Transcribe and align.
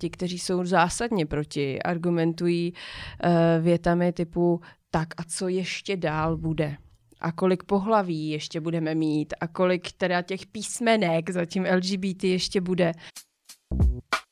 Ti, 0.00 0.10
kteří 0.10 0.38
jsou 0.38 0.64
zásadně 0.64 1.26
proti, 1.26 1.82
argumentují 1.82 2.72
uh, 2.72 3.30
větami 3.64 4.12
typu 4.12 4.60
tak 4.90 5.08
a 5.16 5.24
co 5.24 5.48
ještě 5.48 5.96
dál 5.96 6.36
bude? 6.36 6.76
a 7.20 7.32
kolik 7.32 7.62
pohlaví 7.62 8.28
ještě 8.28 8.60
budeme 8.60 8.94
mít 8.94 9.34
a 9.40 9.46
kolik 9.46 9.92
teda 9.92 10.22
těch 10.22 10.46
písmenek 10.46 11.30
za 11.30 11.44
tím 11.44 11.66
LGBT 11.76 12.24
ještě 12.24 12.60
bude. 12.60 12.92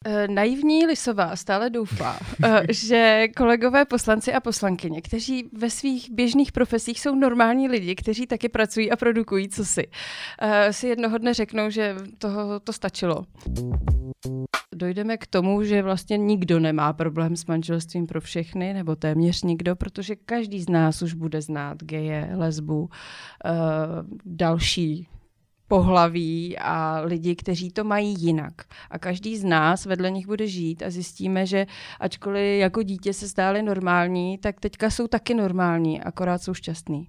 Eh, 0.04 0.28
naivní 0.28 0.86
Lisová 0.86 1.36
stále 1.36 1.70
doufá, 1.70 2.18
eh, 2.44 2.62
že 2.72 3.28
kolegové 3.36 3.84
poslanci 3.84 4.32
a 4.32 4.40
poslankyně, 4.40 5.02
kteří 5.02 5.48
ve 5.52 5.70
svých 5.70 6.10
běžných 6.10 6.52
profesích 6.52 7.00
jsou 7.00 7.14
normální 7.14 7.68
lidi, 7.68 7.94
kteří 7.94 8.26
taky 8.26 8.48
pracují 8.48 8.90
a 8.90 8.96
produkují 8.96 9.48
co 9.48 9.64
si, 9.64 9.88
eh, 10.40 10.72
si 10.72 10.88
jednoho 10.88 11.18
dne 11.18 11.34
řeknou, 11.34 11.70
že 11.70 11.96
toho 12.18 12.60
to 12.60 12.72
stačilo. 12.72 13.24
Dojdeme 14.74 15.16
k 15.16 15.26
tomu, 15.26 15.64
že 15.64 15.82
vlastně 15.82 16.18
nikdo 16.18 16.60
nemá 16.60 16.92
problém 16.92 17.36
s 17.36 17.46
manželstvím 17.46 18.06
pro 18.06 18.20
všechny, 18.20 18.74
nebo 18.74 18.96
téměř 18.96 19.42
nikdo, 19.42 19.76
protože 19.76 20.16
každý 20.16 20.62
z 20.62 20.68
nás 20.68 21.02
už 21.02 21.14
bude 21.14 21.42
znát 21.42 21.82
geje, 21.82 22.30
lesbu, 22.34 22.90
další 24.24 25.08
pohlaví 25.68 26.58
a 26.58 27.00
lidi, 27.04 27.36
kteří 27.36 27.70
to 27.70 27.84
mají 27.84 28.14
jinak. 28.18 28.52
A 28.90 28.98
každý 28.98 29.36
z 29.36 29.44
nás 29.44 29.86
vedle 29.86 30.10
nich 30.10 30.26
bude 30.26 30.46
žít 30.46 30.82
a 30.82 30.90
zjistíme, 30.90 31.46
že 31.46 31.66
ačkoliv 32.00 32.60
jako 32.60 32.82
dítě 32.82 33.12
se 33.12 33.28
stály 33.28 33.62
normální, 33.62 34.38
tak 34.38 34.60
teďka 34.60 34.90
jsou 34.90 35.06
taky 35.06 35.34
normální, 35.34 36.02
akorát 36.02 36.42
jsou 36.42 36.54
šťastní. 36.54 37.08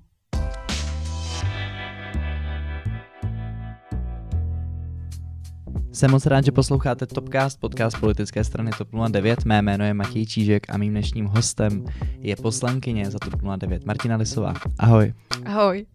Jsem 5.91 6.11
moc 6.11 6.25
rád, 6.25 6.45
že 6.45 6.51
posloucháte 6.51 7.05
Topcast, 7.05 7.59
podcast 7.59 7.99
politické 7.99 8.43
strany 8.43 8.71
TOP 8.77 8.87
09. 9.09 9.45
Mé 9.45 9.61
jméno 9.61 9.85
je 9.85 9.93
Matěj 9.93 10.25
Čížek 10.25 10.69
a 10.69 10.77
mým 10.77 10.91
dnešním 10.91 11.25
hostem 11.25 11.85
je 12.19 12.35
poslankyně 12.35 13.11
za 13.11 13.19
TOP 13.19 13.41
09 13.57 13.85
Martina 13.85 14.15
Lisová. 14.15 14.53
Ahoj. 14.79 15.13
Ahoj. 15.45 15.85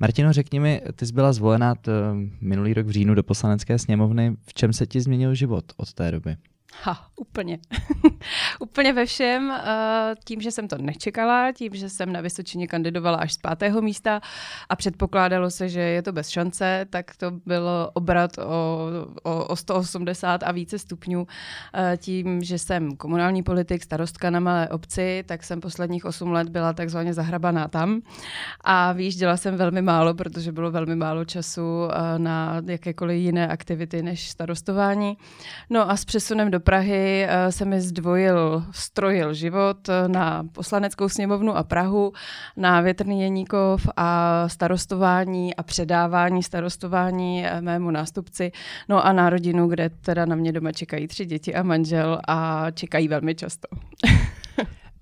Martino, 0.00 0.32
řekni 0.32 0.60
mi, 0.60 0.82
ty 0.96 1.06
jsi 1.06 1.12
byla 1.12 1.32
zvolena 1.32 1.74
minulý 2.40 2.74
rok 2.74 2.86
v 2.86 2.90
říjnu 2.90 3.14
do 3.14 3.22
poslanecké 3.22 3.78
sněmovny. 3.78 4.36
V 4.46 4.54
čem 4.54 4.72
se 4.72 4.86
ti 4.86 5.00
změnil 5.00 5.34
život 5.34 5.64
od 5.76 5.92
té 5.92 6.10
doby? 6.10 6.36
Ha, 6.82 7.06
úplně. 7.16 7.58
úplně 8.60 8.92
ve 8.92 9.06
všem. 9.06 9.50
Eh, 9.50 10.14
tím, 10.24 10.40
že 10.40 10.50
jsem 10.50 10.68
to 10.68 10.78
nečekala, 10.78 11.52
tím, 11.52 11.74
že 11.74 11.88
jsem 11.88 12.12
na 12.12 12.20
Vysočině 12.20 12.66
kandidovala 12.66 13.18
až 13.18 13.32
z 13.32 13.38
pátého 13.38 13.82
místa 13.82 14.20
a 14.68 14.76
předpokládalo 14.76 15.50
se, 15.50 15.68
že 15.68 15.80
je 15.80 16.02
to 16.02 16.12
bez 16.12 16.28
šance, 16.28 16.86
tak 16.90 17.16
to 17.16 17.30
byl 17.30 17.90
obrat 17.94 18.38
o, 18.38 18.88
o, 19.22 19.44
o 19.44 19.56
180 19.56 20.42
a 20.42 20.52
více 20.52 20.78
stupňů. 20.78 21.26
Eh, 21.74 21.96
tím, 21.96 22.42
že 22.42 22.58
jsem 22.58 22.96
komunální 22.96 23.42
politik, 23.42 23.82
starostka 23.82 24.30
na 24.30 24.40
malé 24.40 24.68
obci, 24.68 25.24
tak 25.26 25.44
jsem 25.44 25.60
posledních 25.60 26.04
8 26.04 26.32
let 26.32 26.48
byla 26.48 26.72
takzvaně 26.72 27.14
zahrabaná 27.14 27.68
tam 27.68 28.00
a 28.60 28.92
vyjížděla 28.92 29.36
jsem 29.36 29.56
velmi 29.56 29.82
málo, 29.82 30.14
protože 30.14 30.52
bylo 30.52 30.70
velmi 30.70 30.96
málo 30.96 31.24
času 31.24 31.88
eh, 31.90 32.18
na 32.18 32.62
jakékoliv 32.66 33.16
jiné 33.16 33.48
aktivity 33.48 34.02
než 34.02 34.30
starostování. 34.30 35.16
No 35.70 35.90
a 35.90 35.96
s 35.96 36.04
přesunem 36.04 36.50
do 36.50 36.60
Prahy 36.64 37.26
eh, 37.28 37.52
se 37.52 37.64
mi 37.64 37.80
zdvojil, 37.80 38.64
strojil 38.70 39.34
život 39.34 39.88
eh, 39.88 40.08
na 40.08 40.44
poslaneckou 40.52 41.08
sněmovnu 41.08 41.56
a 41.56 41.62
Prahu, 41.62 42.12
na 42.56 42.80
Větrný 42.80 43.20
Jeníkov 43.20 43.88
a 43.96 44.48
starostování 44.48 45.56
a 45.56 45.62
předávání 45.62 46.42
starostování 46.42 47.46
eh, 47.46 47.60
mému 47.60 47.90
nástupci, 47.90 48.52
no 48.88 49.06
a 49.06 49.12
na 49.12 49.30
rodinu, 49.30 49.68
kde 49.68 49.90
teda 49.90 50.26
na 50.26 50.36
mě 50.36 50.52
doma 50.52 50.72
čekají 50.72 51.08
tři 51.08 51.26
děti 51.26 51.54
a 51.54 51.62
manžel 51.62 52.20
a 52.28 52.66
čekají 52.70 53.08
velmi 53.08 53.34
často. 53.34 53.68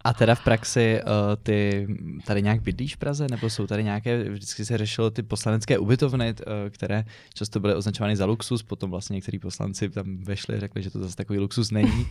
A 0.04 0.12
teda 0.12 0.34
v 0.34 0.44
praxi 0.44 1.00
uh, 1.02 1.10
ty 1.42 1.86
tady 2.26 2.42
nějak 2.42 2.62
bydlíš 2.62 2.94
v 2.94 2.98
Praze, 2.98 3.26
nebo 3.30 3.50
jsou 3.50 3.66
tady 3.66 3.84
nějaké, 3.84 4.30
vždycky 4.30 4.64
se 4.64 4.78
řešilo 4.78 5.10
ty 5.10 5.22
poslanecké 5.22 5.78
ubytovny, 5.78 6.34
uh, 6.46 6.52
které 6.70 7.04
často 7.34 7.60
byly 7.60 7.74
označovány 7.74 8.16
za 8.16 8.24
luxus, 8.24 8.62
potom 8.62 8.90
vlastně 8.90 9.14
někteří 9.14 9.38
poslanci 9.38 9.90
tam 9.90 10.16
vešli 10.16 10.56
a 10.56 10.60
řekli, 10.60 10.82
že 10.82 10.90
to 10.90 10.98
zase 10.98 11.16
takový 11.16 11.38
luxus 11.38 11.70
není. 11.70 12.06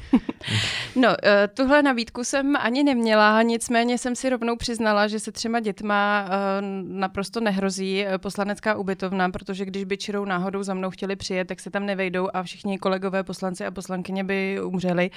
no, 0.96 1.08
uh, 1.10 1.16
tuhle 1.54 1.84
nabídku 1.84 2.24
jsem 2.24 2.56
ani 2.56 2.84
neměla, 2.84 3.42
nicméně 3.42 3.98
jsem 3.98 4.16
si 4.16 4.30
rovnou 4.30 4.56
přiznala, 4.56 5.08
že 5.08 5.20
se 5.20 5.32
třema 5.32 5.60
dětma 5.60 6.26
uh, 6.26 6.98
naprosto 6.98 7.40
nehrozí 7.40 8.06
poslanecká 8.18 8.76
ubytovna, 8.76 9.30
protože 9.30 9.66
když 9.66 9.84
by 9.84 9.98
čirou 9.98 10.26
náhodou 10.26 10.64
za 10.64 10.74
mnou 10.74 10.90
chtěli 10.90 11.16
přijet, 11.16 11.48
tak 11.48 11.60
se 11.60 11.70
tam 11.70 11.86
nevejdou 11.86 12.30
a 12.34 12.44
všichni 12.44 12.78
kolegové 12.80 13.24
poslanci 13.24 13.66
a 13.66 13.72
poslankyně 13.72 14.24
by 14.24 14.62
umřeli 14.62 15.12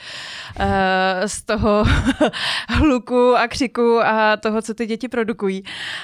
uh, 0.61 0.65
z 1.27 1.43
toho 1.43 1.85
hluku 2.69 3.35
a 3.37 3.49
křiku 3.49 4.01
a 4.05 4.37
toho, 4.37 4.63
co 4.63 4.75
ty 4.75 4.87
děti 4.87 5.09
produkují. 5.09 5.63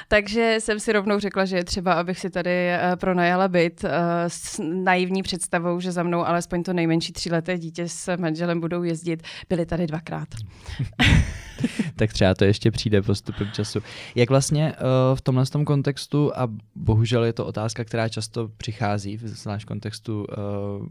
Takže 0.09 0.57
jsem 0.59 0.81
si 0.81 0.93
rovnou 0.93 1.19
řekla, 1.19 1.45
že 1.45 1.57
je 1.57 1.65
třeba, 1.65 1.93
abych 1.93 2.19
si 2.19 2.31
tady 2.31 2.51
eh, 2.51 2.81
pronajala 2.97 3.49
byt 3.49 3.85
eh, 3.85 3.91
s 4.29 4.61
naivní 4.65 5.23
představou, 5.23 5.81
že 5.81 5.93
za 5.93 6.03
mnou 6.03 6.27
alespoň 6.27 6.63
to 6.63 6.73
nejmenší 6.73 7.13
tříleté 7.13 7.59
dítě 7.59 7.89
s 7.89 8.17
manželem 8.17 8.61
budou 8.61 8.83
jezdit. 8.83 9.23
Byli 9.49 9.67
tady 9.67 9.87
dvakrát. 9.87 10.29
tak 11.97 12.13
třeba 12.13 12.35
to 12.35 12.45
ještě 12.45 12.71
přijde 12.71 13.03
postupem 13.03 13.51
času. 13.53 13.81
Jak 14.15 14.31
vlastně 14.31 14.73
uh, 14.73 15.17
v 15.17 15.21
tomhle 15.21 15.47
tom 15.47 15.65
kontextu, 15.65 16.33
a 16.37 16.49
bohužel 16.75 17.25
je 17.25 17.33
to 17.33 17.47
otázka, 17.47 17.85
která 17.85 18.09
často 18.09 18.49
přichází, 18.57 19.17
v 19.17 19.29
zvlášť 19.29 19.67
kontextu 19.67 20.25
uh, 20.25 20.87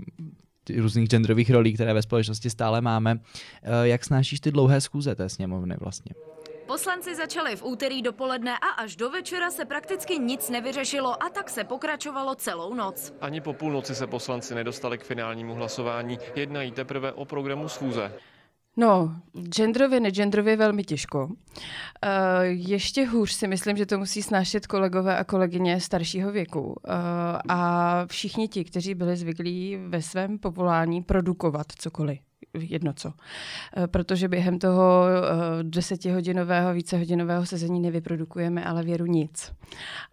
různých 0.77 1.09
genderových 1.09 1.49
rolí, 1.49 1.73
které 1.73 1.93
ve 1.93 2.01
společnosti 2.01 2.49
stále 2.49 2.81
máme. 2.81 3.19
Eh, 3.63 3.87
jak 3.87 4.05
snášíš 4.05 4.39
ty 4.39 4.51
dlouhé 4.51 4.81
schůze 4.81 5.15
té 5.15 5.29
sněmovny 5.29 5.75
vlastně? 5.79 6.15
Poslanci 6.67 7.15
začali 7.15 7.55
v 7.55 7.63
úterý 7.63 8.01
dopoledne 8.01 8.57
a 8.57 8.67
až 8.67 8.95
do 8.95 9.09
večera 9.09 9.51
se 9.51 9.65
prakticky 9.65 10.17
nic 10.19 10.49
nevyřešilo 10.49 11.23
a 11.23 11.29
tak 11.29 11.49
se 11.49 11.63
pokračovalo 11.63 12.35
celou 12.35 12.73
noc. 12.73 13.13
Ani 13.21 13.41
po 13.41 13.53
půlnoci 13.53 13.95
se 13.95 14.07
poslanci 14.07 14.55
nedostali 14.55 14.97
k 14.97 15.03
finálnímu 15.03 15.53
hlasování. 15.53 16.19
Jednají 16.35 16.71
teprve 16.71 17.11
o 17.11 17.25
programu 17.25 17.69
schůze. 17.69 18.11
No, 18.79 19.15
genderově, 19.49 19.99
negendrově 19.99 20.57
velmi 20.57 20.83
těžko. 20.83 21.25
Uh, 21.25 21.33
ještě 22.43 23.05
hůř 23.05 23.31
si 23.31 23.47
myslím, 23.47 23.77
že 23.77 23.85
to 23.85 23.97
musí 23.97 24.23
snášet 24.23 24.67
kolegové 24.67 25.17
a 25.17 25.23
kolegyně 25.23 25.81
staršího 25.81 26.31
věku. 26.31 26.61
Uh, 26.61 26.75
a 27.49 28.05
všichni 28.05 28.47
ti, 28.47 28.63
kteří 28.63 28.95
byli 28.95 29.17
zvyklí 29.17 29.77
ve 29.87 30.01
svém 30.01 30.39
povolání 30.39 31.03
produkovat 31.03 31.65
cokoliv 31.71 32.19
jedno 32.53 32.93
co. 32.93 33.13
Eh, 33.77 33.87
protože 33.87 34.27
během 34.27 34.59
toho 34.59 35.05
desetihodinového, 35.61 36.73
vícehodinového 36.73 37.45
sezení 37.45 37.79
nevyprodukujeme 37.79 38.65
ale 38.65 38.83
věru 38.83 39.05
nic. 39.05 39.51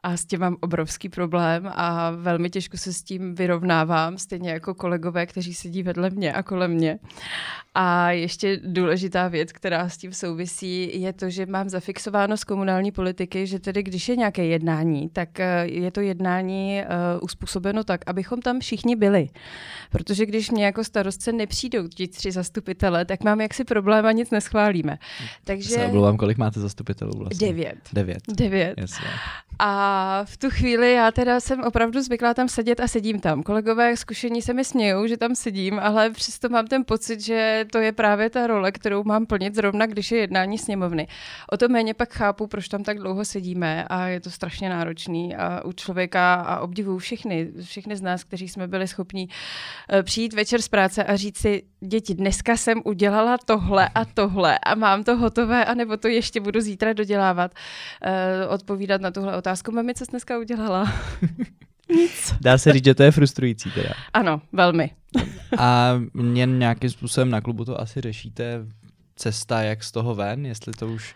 A 0.02 0.16
s 0.16 0.24
tím 0.24 0.40
mám 0.40 0.56
obrovský 0.60 1.08
problém 1.08 1.70
a 1.74 2.10
velmi 2.10 2.50
těžko 2.50 2.76
se 2.76 2.92
s 2.92 3.02
tím 3.02 3.34
vyrovnávám, 3.34 4.18
stejně 4.18 4.50
jako 4.50 4.74
kolegové, 4.74 5.26
kteří 5.26 5.54
sedí 5.54 5.82
vedle 5.82 6.10
mě 6.10 6.32
a 6.32 6.42
kolem 6.42 6.70
mě. 6.70 6.98
A 7.78 8.10
ještě 8.10 8.60
důležitá 8.64 9.28
věc, 9.28 9.52
která 9.52 9.88
s 9.88 9.96
tím 9.96 10.12
souvisí, 10.12 11.00
je 11.00 11.12
to, 11.12 11.30
že 11.30 11.46
mám 11.46 11.68
zafixováno 11.68 12.36
z 12.36 12.44
komunální 12.44 12.92
politiky, 12.92 13.46
že 13.46 13.58
tedy 13.58 13.82
když 13.82 14.08
je 14.08 14.16
nějaké 14.16 14.44
jednání, 14.44 15.08
tak 15.08 15.40
eh, 15.40 15.66
je 15.66 15.90
to 15.90 16.00
jednání 16.00 16.82
uh, 16.82 17.24
uspůsobeno 17.24 17.84
tak, 17.84 18.00
abychom 18.06 18.42
tam 18.42 18.60
všichni 18.60 18.96
byli. 18.96 19.28
Protože 19.90 20.26
když 20.26 20.50
mě 20.50 20.64
jako 20.64 20.84
starostce 20.84 21.32
nepřijdou 21.32 21.88
ti 21.88 22.08
tři 22.08 22.32
zastupitele, 22.32 23.04
tak 23.04 23.24
mám 23.24 23.40
jaksi 23.40 23.64
problém 23.64 24.06
a 24.06 24.12
nic 24.12 24.30
neschválíme. 24.30 24.98
Takže... 25.44 25.68
Se 25.68 25.84
omlouvám, 25.84 26.16
kolik 26.16 26.38
máte 26.38 26.60
zastupitelů 26.60 27.12
vlastně? 27.18 27.48
Devět. 27.48 27.78
Devět. 27.92 28.22
Devět. 28.36 28.74
Jasně. 28.78 29.06
A 29.58 30.20
v 30.24 30.36
tu 30.36 30.50
chvíli 30.50 30.92
já 30.92 31.10
teda 31.10 31.40
jsem 31.40 31.60
opravdu 31.60 32.02
zvyklá 32.02 32.34
tam 32.34 32.48
sedět 32.48 32.80
a 32.80 32.88
sedím 32.88 33.20
tam. 33.20 33.42
Kolegové 33.42 33.96
zkušení 33.96 34.42
se 34.42 34.54
mi 34.54 34.64
smějou, 34.64 35.06
že 35.06 35.16
tam 35.16 35.34
sedím, 35.34 35.78
ale 35.78 36.10
přesto 36.10 36.48
mám 36.48 36.66
ten 36.66 36.84
pocit, 36.84 37.20
že 37.20 37.65
to 37.66 37.78
je 37.78 37.92
právě 37.92 38.30
ta 38.30 38.46
role, 38.46 38.72
kterou 38.72 39.04
mám 39.04 39.26
plnit 39.26 39.54
zrovna, 39.54 39.86
když 39.86 40.12
je 40.12 40.18
jednání 40.18 40.58
sněmovny. 40.58 41.08
O 41.52 41.56
to 41.56 41.68
méně 41.68 41.94
pak 41.94 42.12
chápu, 42.12 42.46
proč 42.46 42.68
tam 42.68 42.82
tak 42.82 42.98
dlouho 42.98 43.24
sedíme 43.24 43.84
a 43.84 44.06
je 44.06 44.20
to 44.20 44.30
strašně 44.30 44.68
náročný 44.68 45.36
a 45.36 45.64
u 45.64 45.72
člověka 45.72 46.34
a 46.34 46.60
obdivuju 46.60 46.98
všechny, 46.98 47.52
všechny 47.62 47.96
z 47.96 48.02
nás, 48.02 48.24
kteří 48.24 48.48
jsme 48.48 48.68
byli 48.68 48.88
schopni 48.88 49.28
eh, 49.90 50.02
přijít 50.02 50.34
večer 50.34 50.62
z 50.62 50.68
práce 50.68 51.04
a 51.04 51.16
říct 51.16 51.38
si, 51.38 51.62
děti, 51.80 52.14
dneska 52.14 52.56
jsem 52.56 52.82
udělala 52.84 53.38
tohle 53.38 53.88
a 53.94 54.04
tohle 54.04 54.58
a 54.58 54.74
mám 54.74 55.04
to 55.04 55.16
hotové, 55.16 55.64
anebo 55.64 55.96
to 55.96 56.08
ještě 56.08 56.40
budu 56.40 56.60
zítra 56.60 56.92
dodělávat. 56.92 57.54
Uh, 58.06 58.52
odpovídat 58.52 59.00
na 59.00 59.10
tuhle 59.10 59.36
otázku, 59.36 59.72
mami, 59.72 59.94
co 59.94 60.04
jsi 60.04 60.10
dneska 60.10 60.38
udělala? 60.38 60.92
Nic. 61.88 62.34
Dá 62.40 62.58
se 62.58 62.72
říct, 62.72 62.84
že 62.84 62.94
to 62.94 63.02
je 63.02 63.10
frustrující 63.10 63.70
teda. 63.70 63.90
Ano, 64.12 64.42
velmi. 64.52 64.90
A 65.58 65.92
mě 66.14 66.46
nějakým 66.46 66.90
způsobem 66.90 67.30
na 67.30 67.40
klubu 67.40 67.64
to 67.64 67.80
asi 67.80 68.00
řešíte 68.00 68.66
cesta, 69.16 69.62
jak 69.62 69.84
z 69.84 69.92
toho 69.92 70.14
ven, 70.14 70.46
jestli 70.46 70.72
to 70.72 70.86
už 70.86 71.14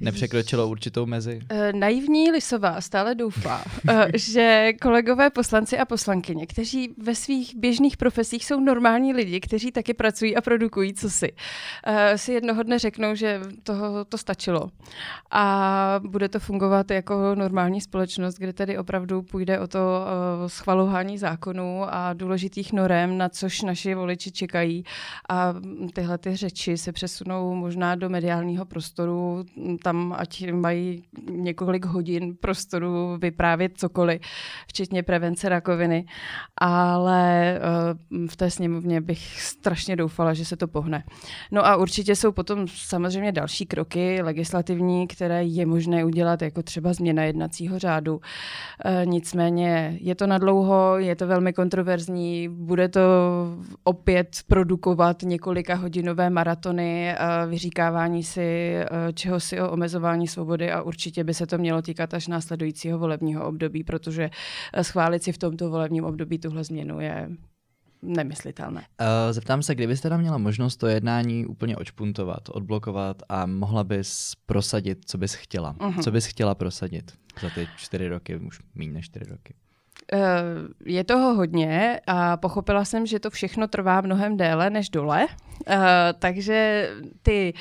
nepřekročilo 0.00 0.68
určitou 0.68 1.06
mezi? 1.06 1.40
Eh, 1.48 1.72
naivní 1.72 2.30
Lisová 2.30 2.80
stále 2.80 3.14
doufá, 3.14 3.64
eh, 3.88 4.08
že 4.18 4.72
kolegové 4.82 5.30
poslanci 5.30 5.78
a 5.78 5.84
poslankyně, 5.84 6.46
kteří 6.46 6.94
ve 7.02 7.14
svých 7.14 7.56
běžných 7.56 7.96
profesích 7.96 8.44
jsou 8.44 8.60
normální 8.60 9.12
lidi, 9.12 9.40
kteří 9.40 9.72
taky 9.72 9.94
pracují 9.94 10.36
a 10.36 10.40
produkují 10.40 10.94
cosi, 10.94 11.32
eh, 11.86 12.18
si 12.18 12.32
jednoho 12.32 12.62
dne 12.62 12.78
řeknou, 12.78 13.14
že 13.14 13.40
toho 13.62 14.04
to 14.04 14.18
stačilo. 14.18 14.70
A 15.30 16.00
bude 16.08 16.28
to 16.28 16.40
fungovat 16.40 16.90
jako 16.90 17.34
normální 17.34 17.80
společnost, 17.80 18.34
kde 18.34 18.52
tedy 18.52 18.78
opravdu 18.78 19.22
půjde 19.22 19.60
o 19.60 19.66
to 19.66 20.06
schvalování 20.46 21.18
zákonů 21.18 21.84
a 21.88 22.12
důležitých 22.12 22.72
norem, 22.72 23.18
na 23.18 23.28
což 23.28 23.62
naši 23.62 23.94
voliči 23.94 24.30
čekají. 24.30 24.84
A 25.28 25.54
tyhle 25.92 26.18
ty 26.18 26.36
řeči 26.36 26.78
se 26.78 26.92
přesunou 26.92 27.54
možná 27.54 27.94
do 27.94 28.08
mediálního 28.08 28.64
prostoru 28.64 29.44
tam, 29.88 30.14
ať 30.18 30.52
mají 30.52 31.02
několik 31.30 31.84
hodin 31.84 32.36
prostoru 32.40 33.16
vyprávět 33.20 33.72
cokoliv, 33.78 34.20
včetně 34.68 35.02
prevence 35.02 35.48
rakoviny. 35.48 36.04
Ale 36.60 37.60
uh, 38.12 38.26
v 38.26 38.36
té 38.36 38.50
sněmovně 38.50 39.00
bych 39.00 39.40
strašně 39.40 39.96
doufala, 39.96 40.34
že 40.34 40.44
se 40.44 40.56
to 40.56 40.68
pohne. 40.68 41.04
No 41.52 41.66
a 41.66 41.76
určitě 41.76 42.16
jsou 42.16 42.32
potom 42.32 42.68
samozřejmě 42.68 43.32
další 43.32 43.66
kroky 43.66 44.22
legislativní, 44.22 45.06
které 45.06 45.44
je 45.44 45.66
možné 45.66 46.04
udělat, 46.04 46.42
jako 46.42 46.62
třeba 46.62 46.92
změna 46.92 47.22
jednacího 47.22 47.78
řádu. 47.78 48.14
Uh, 48.14 48.20
nicméně 49.04 49.98
je 50.00 50.14
to 50.14 50.26
nadlouho, 50.26 50.98
je 50.98 51.16
to 51.16 51.26
velmi 51.26 51.52
kontroverzní, 51.52 52.48
bude 52.48 52.88
to 52.88 53.00
opět 53.84 54.36
produkovat 54.46 55.22
několika 55.22 55.74
hodinové 55.74 56.30
maratony, 56.30 57.14
uh, 57.14 57.50
vyříkávání 57.50 58.22
si, 58.22 58.76
čeho 59.14 59.40
si 59.40 59.60
o 59.60 59.77
omezování 59.78 60.26
svobody 60.26 60.72
a 60.72 60.82
určitě 60.82 61.24
by 61.24 61.34
se 61.34 61.46
to 61.46 61.58
mělo 61.58 61.82
týkat 61.82 62.14
až 62.14 62.26
následujícího 62.26 62.98
volebního 62.98 63.46
období, 63.46 63.84
protože 63.84 64.30
eh, 64.72 64.84
schválit 64.84 65.22
si 65.22 65.32
v 65.32 65.38
tomto 65.38 65.70
volebním 65.70 66.04
období 66.04 66.38
tuhle 66.38 66.64
změnu 66.64 67.00
je 67.00 67.28
nemyslitelné. 68.02 68.80
Uh, 68.80 69.06
zeptám 69.32 69.62
se, 69.62 69.74
kdybyste 69.74 70.08
tam 70.08 70.20
měla 70.20 70.38
možnost 70.38 70.76
to 70.76 70.86
jednání 70.86 71.46
úplně 71.46 71.76
očpuntovat, 71.76 72.48
odblokovat 72.48 73.22
a 73.28 73.46
mohla 73.46 73.84
bys 73.84 74.32
prosadit, 74.46 74.98
co 75.06 75.18
bys 75.18 75.34
chtěla. 75.34 75.74
Uh-huh. 75.74 76.02
Co 76.02 76.10
bys 76.10 76.26
chtěla 76.26 76.54
prosadit 76.54 77.12
za 77.42 77.50
ty 77.50 77.68
čtyři 77.76 78.08
roky, 78.08 78.36
už 78.36 78.60
méně 78.74 78.92
než 78.92 79.06
čtyři 79.06 79.30
roky? 79.30 79.54
Eh, 80.12 80.42
je 80.84 81.04
toho 81.04 81.34
hodně 81.34 82.00
a 82.06 82.36
pochopila 82.36 82.84
jsem, 82.84 83.06
že 83.06 83.18
to 83.18 83.30
všechno 83.30 83.68
trvá 83.68 84.00
mnohem 84.00 84.36
déle 84.36 84.70
než 84.70 84.90
dole, 84.90 85.26
uh, 85.66 85.74
takže 86.18 86.90
ty 87.22 87.54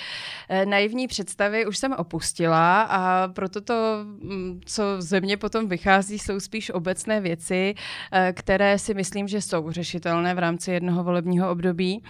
uh, 0.50 0.70
naivní 0.70 1.08
představy 1.08 1.66
už 1.66 1.78
jsem 1.78 1.94
opustila 1.94 2.82
a 2.82 3.28
proto 3.28 3.62
to, 3.62 3.98
mm, 4.04 4.62
co 4.66 4.84
ze 5.00 5.22
mě 5.22 5.38
potom 5.38 5.68
vychází, 5.68 6.20
jsou 6.20 6.40
spíš 6.40 6.70
obecné 6.70 7.22
věci, 7.22 7.74
uh, 7.76 8.20
které 8.34 8.80
si 8.80 8.94
myslím, 8.94 9.28
že 9.28 9.42
jsou 9.42 9.72
řešitelné 9.72 10.36
v 10.36 10.40
rámci 10.40 10.72
jednoho 10.72 11.04
volebního 11.04 11.52
období. 11.52 12.04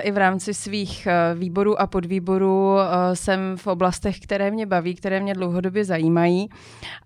I 0.00 0.10
v 0.10 0.16
rámci 0.16 0.54
svých 0.54 1.08
výborů 1.34 1.80
a 1.80 1.86
podvýborů 1.86 2.76
jsem 3.14 3.56
v 3.56 3.66
oblastech, 3.66 4.20
které 4.20 4.50
mě 4.50 4.66
baví, 4.66 4.94
které 4.94 5.20
mě 5.20 5.34
dlouhodobě 5.34 5.84
zajímají 5.84 6.48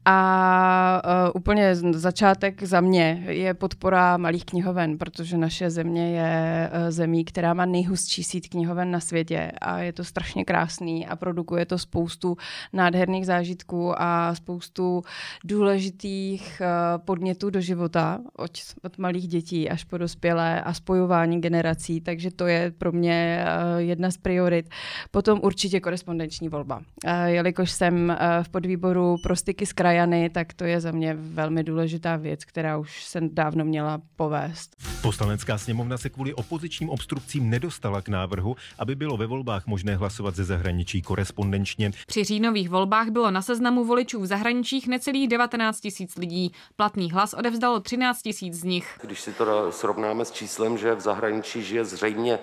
a 0.05 1.31
úplně 1.34 1.75
začátek 1.75 2.62
za 2.62 2.81
mě 2.81 3.25
je 3.28 3.55
podpora 3.55 4.16
malých 4.16 4.44
knihoven, 4.44 4.99
protože 4.99 5.37
naše 5.37 5.70
země 5.70 6.16
je 6.16 6.70
eh, 6.72 6.93
zemí, 6.93 7.25
která 7.25 7.55
má 7.55 7.66
nejhustší 7.66 8.04
síť 8.05 8.49
knihoven 8.49 8.91
na 8.91 9.01
světě 9.01 9.53
a 9.61 9.79
je 9.79 9.93
to 9.93 10.05
strašně 10.05 10.45
krásný 10.45 11.06
a 11.06 11.17
produkuje 11.17 11.67
to 11.67 11.79
spoustu 11.79 12.37
nádherných 12.73 13.27
zážitků 13.27 14.03
a 14.03 14.35
spoustu 14.35 15.03
důležitých 15.45 16.61
eh, 16.61 16.69
podnětů 16.99 17.51
do 17.51 17.61
života 17.61 18.21
od, 18.37 18.51
od 18.83 18.99
malých 18.99 19.29
dětí 19.29 19.71
až 19.71 19.85
po 19.85 19.99
dospělé 19.99 20.62
a 20.62 20.75
spojování 20.75 21.41
generací, 21.41 22.01
takže 22.01 22.31
to 22.31 22.47
je 22.47 22.71
pro 22.79 22.93
mě 22.93 23.45
eh, 23.47 23.83
jedna 23.83 24.11
z 24.11 24.17
priorit. 24.17 24.69
Potom 25.11 25.41
určitě 25.43 25.81
korespondenční 25.81 26.49
volba. 26.49 26.83
Jelikož 27.25 27.71
jsem 27.71 28.17
v 28.43 28.49
podvýboru 28.49 29.17
pro 29.23 29.37
styky 29.37 29.67
s 29.67 29.73
krajany, 29.73 30.31
tak 30.31 30.53
to 30.53 30.65
je 30.65 30.81
za 30.81 30.91
mě 30.91 31.15
velmi 31.15 31.65
důležitá 31.65 32.17
věc, 32.17 32.45
která 32.45 32.79
už 32.79 33.05
se 33.05 33.21
dávno 33.33 33.65
měla 33.65 34.00
povést. 34.17 34.77
Poslanecká 35.03 35.59
sněmovna 35.59 35.99
se 35.99 36.11
kvůli 36.11 36.35
opozičním 36.35 36.91
obstrukcím 36.91 37.50
nedostala 37.50 37.94
k 38.02 38.08
návrhu, 38.08 38.56
aby 38.79 38.94
bylo 38.94 39.17
ve 39.17 39.26
volbách 39.26 39.67
možné 39.67 39.96
hlasovat 39.96 40.35
ze 40.35 40.44
zahraničí 40.44 41.02
korespondenčně. 41.02 41.91
Při 42.06 42.25
říjnových 42.25 42.69
volbách 42.69 43.08
bylo 43.08 43.31
na 43.31 43.43
seznamu 43.43 43.85
voličů 43.85 44.20
v 44.20 44.26
zahraničích 44.26 44.88
necelých 44.88 45.29
19 45.29 45.81
tisíc 45.81 46.17
lidí. 46.17 46.52
Platný 46.76 47.11
hlas 47.11 47.35
odevzdalo 47.35 47.81
13 47.81 48.23
tisíc 48.23 48.55
z 48.55 48.64
nich. 48.64 48.99
Když 49.02 49.20
si 49.20 49.32
to 49.32 49.73
srovnáme 49.73 50.25
s 50.25 50.31
číslem, 50.31 50.79
že 50.79 50.94
v 50.94 51.00
zahraničí 51.00 51.62
žije 51.62 51.85
zřejmě 51.85 52.38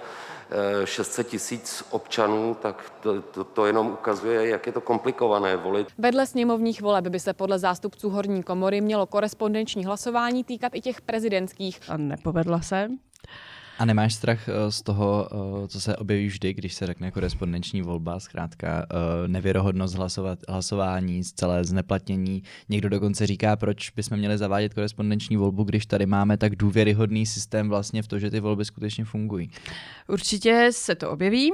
600 0.85 1.27
tisíc 1.27 1.83
občanů, 1.89 2.57
tak 2.61 2.93
to, 3.01 3.21
to, 3.21 3.43
to 3.43 3.65
jenom 3.65 3.87
ukazuje, 3.87 4.49
jak 4.49 4.65
je 4.67 4.71
to 4.71 4.81
komplikované 4.81 5.57
volit. 5.57 5.87
Vedle 5.97 6.27
sněmovních 6.27 6.81
voleb 6.81 7.07
by 7.07 7.19
se 7.19 7.33
podle 7.33 7.59
zástupců 7.59 8.09
Horní 8.09 8.43
komory 8.43 8.81
mělo 8.81 9.05
korespondenční 9.05 9.85
hlasování 9.85 10.43
týkat 10.43 10.75
i 10.75 10.81
těch 10.81 11.01
prezidentských. 11.01 11.79
A 11.89 11.97
nepovedla 11.97 12.61
se. 12.61 12.89
A 13.79 13.85
nemáš 13.85 14.13
strach 14.13 14.49
eh, 14.49 14.71
z 14.71 14.81
toho, 14.81 15.27
eh, 15.31 15.67
co 15.67 15.81
se 15.81 15.95
objeví 15.95 16.27
vždy, 16.27 16.53
když 16.53 16.73
se 16.73 16.85
řekne 16.87 17.11
korespondenční 17.11 17.81
volba, 17.81 18.19
zkrátka 18.19 18.85
eh, 18.89 19.27
nevěrohodnost 19.27 19.95
hlasovat, 19.95 20.39
hlasování, 20.49 21.23
celé 21.23 21.63
zneplatnění. 21.63 22.43
Někdo 22.69 22.89
dokonce 22.89 23.27
říká, 23.27 23.55
proč 23.55 23.89
bychom 23.89 24.17
měli 24.17 24.37
zavádět 24.37 24.73
korespondenční 24.73 25.37
volbu, 25.37 25.63
když 25.63 25.85
tady 25.85 26.05
máme 26.05 26.37
tak 26.37 26.55
důvěryhodný 26.55 27.25
systém 27.25 27.69
vlastně 27.69 28.03
v 28.03 28.07
to, 28.07 28.19
že 28.19 28.31
ty 28.31 28.39
volby 28.39 28.65
skutečně 28.65 29.05
fungují. 29.05 29.49
Určitě 30.07 30.69
se 30.71 30.95
to 30.95 31.11
objeví, 31.11 31.51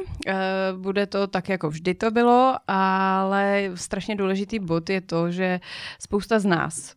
bude 0.77 1.05
to 1.05 1.27
tak, 1.27 1.49
jako 1.49 1.69
vždy 1.69 1.93
to 1.93 2.11
bylo, 2.11 2.55
ale 2.67 3.71
strašně 3.75 4.15
důležitý 4.15 4.59
bod 4.59 4.89
je 4.89 5.01
to, 5.01 5.31
že 5.31 5.59
spousta 5.99 6.39
z 6.39 6.45
nás 6.45 6.93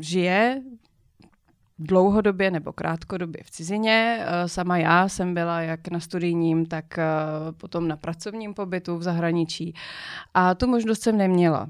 žije 0.00 0.62
dlouhodobě 1.80 2.50
nebo 2.50 2.72
krátkodobě 2.72 3.42
v 3.44 3.50
cizině. 3.50 4.18
Eh, 4.20 4.48
sama 4.48 4.78
já 4.78 5.08
jsem 5.08 5.34
byla 5.34 5.60
jak 5.60 5.88
na 5.88 6.00
studijním, 6.00 6.66
tak 6.66 6.98
eh, 6.98 7.04
potom 7.56 7.88
na 7.88 7.96
pracovním 7.96 8.54
pobytu 8.54 8.96
v 8.96 9.02
zahraničí. 9.02 9.74
A 10.34 10.54
tu 10.54 10.66
možnost 10.66 11.02
jsem 11.02 11.16
neměla. 11.16 11.68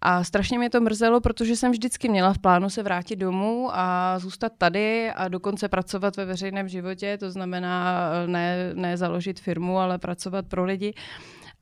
A 0.00 0.24
strašně 0.24 0.58
mě 0.58 0.70
to 0.70 0.80
mrzelo, 0.80 1.20
protože 1.20 1.56
jsem 1.56 1.72
vždycky 1.72 2.08
měla 2.08 2.32
v 2.32 2.38
plánu 2.38 2.70
se 2.70 2.82
vrátit 2.82 3.16
domů 3.16 3.68
a 3.72 4.18
zůstat 4.18 4.52
tady 4.58 5.10
a 5.10 5.28
dokonce 5.28 5.68
pracovat 5.68 6.16
ve 6.16 6.24
veřejném 6.24 6.68
životě, 6.68 7.18
to 7.18 7.30
znamená 7.30 8.00
eh, 8.24 8.26
ne, 8.26 8.70
ne 8.74 8.96
založit 8.96 9.40
firmu, 9.40 9.78
ale 9.78 9.98
pracovat 9.98 10.46
pro 10.46 10.64
lidi. 10.64 10.94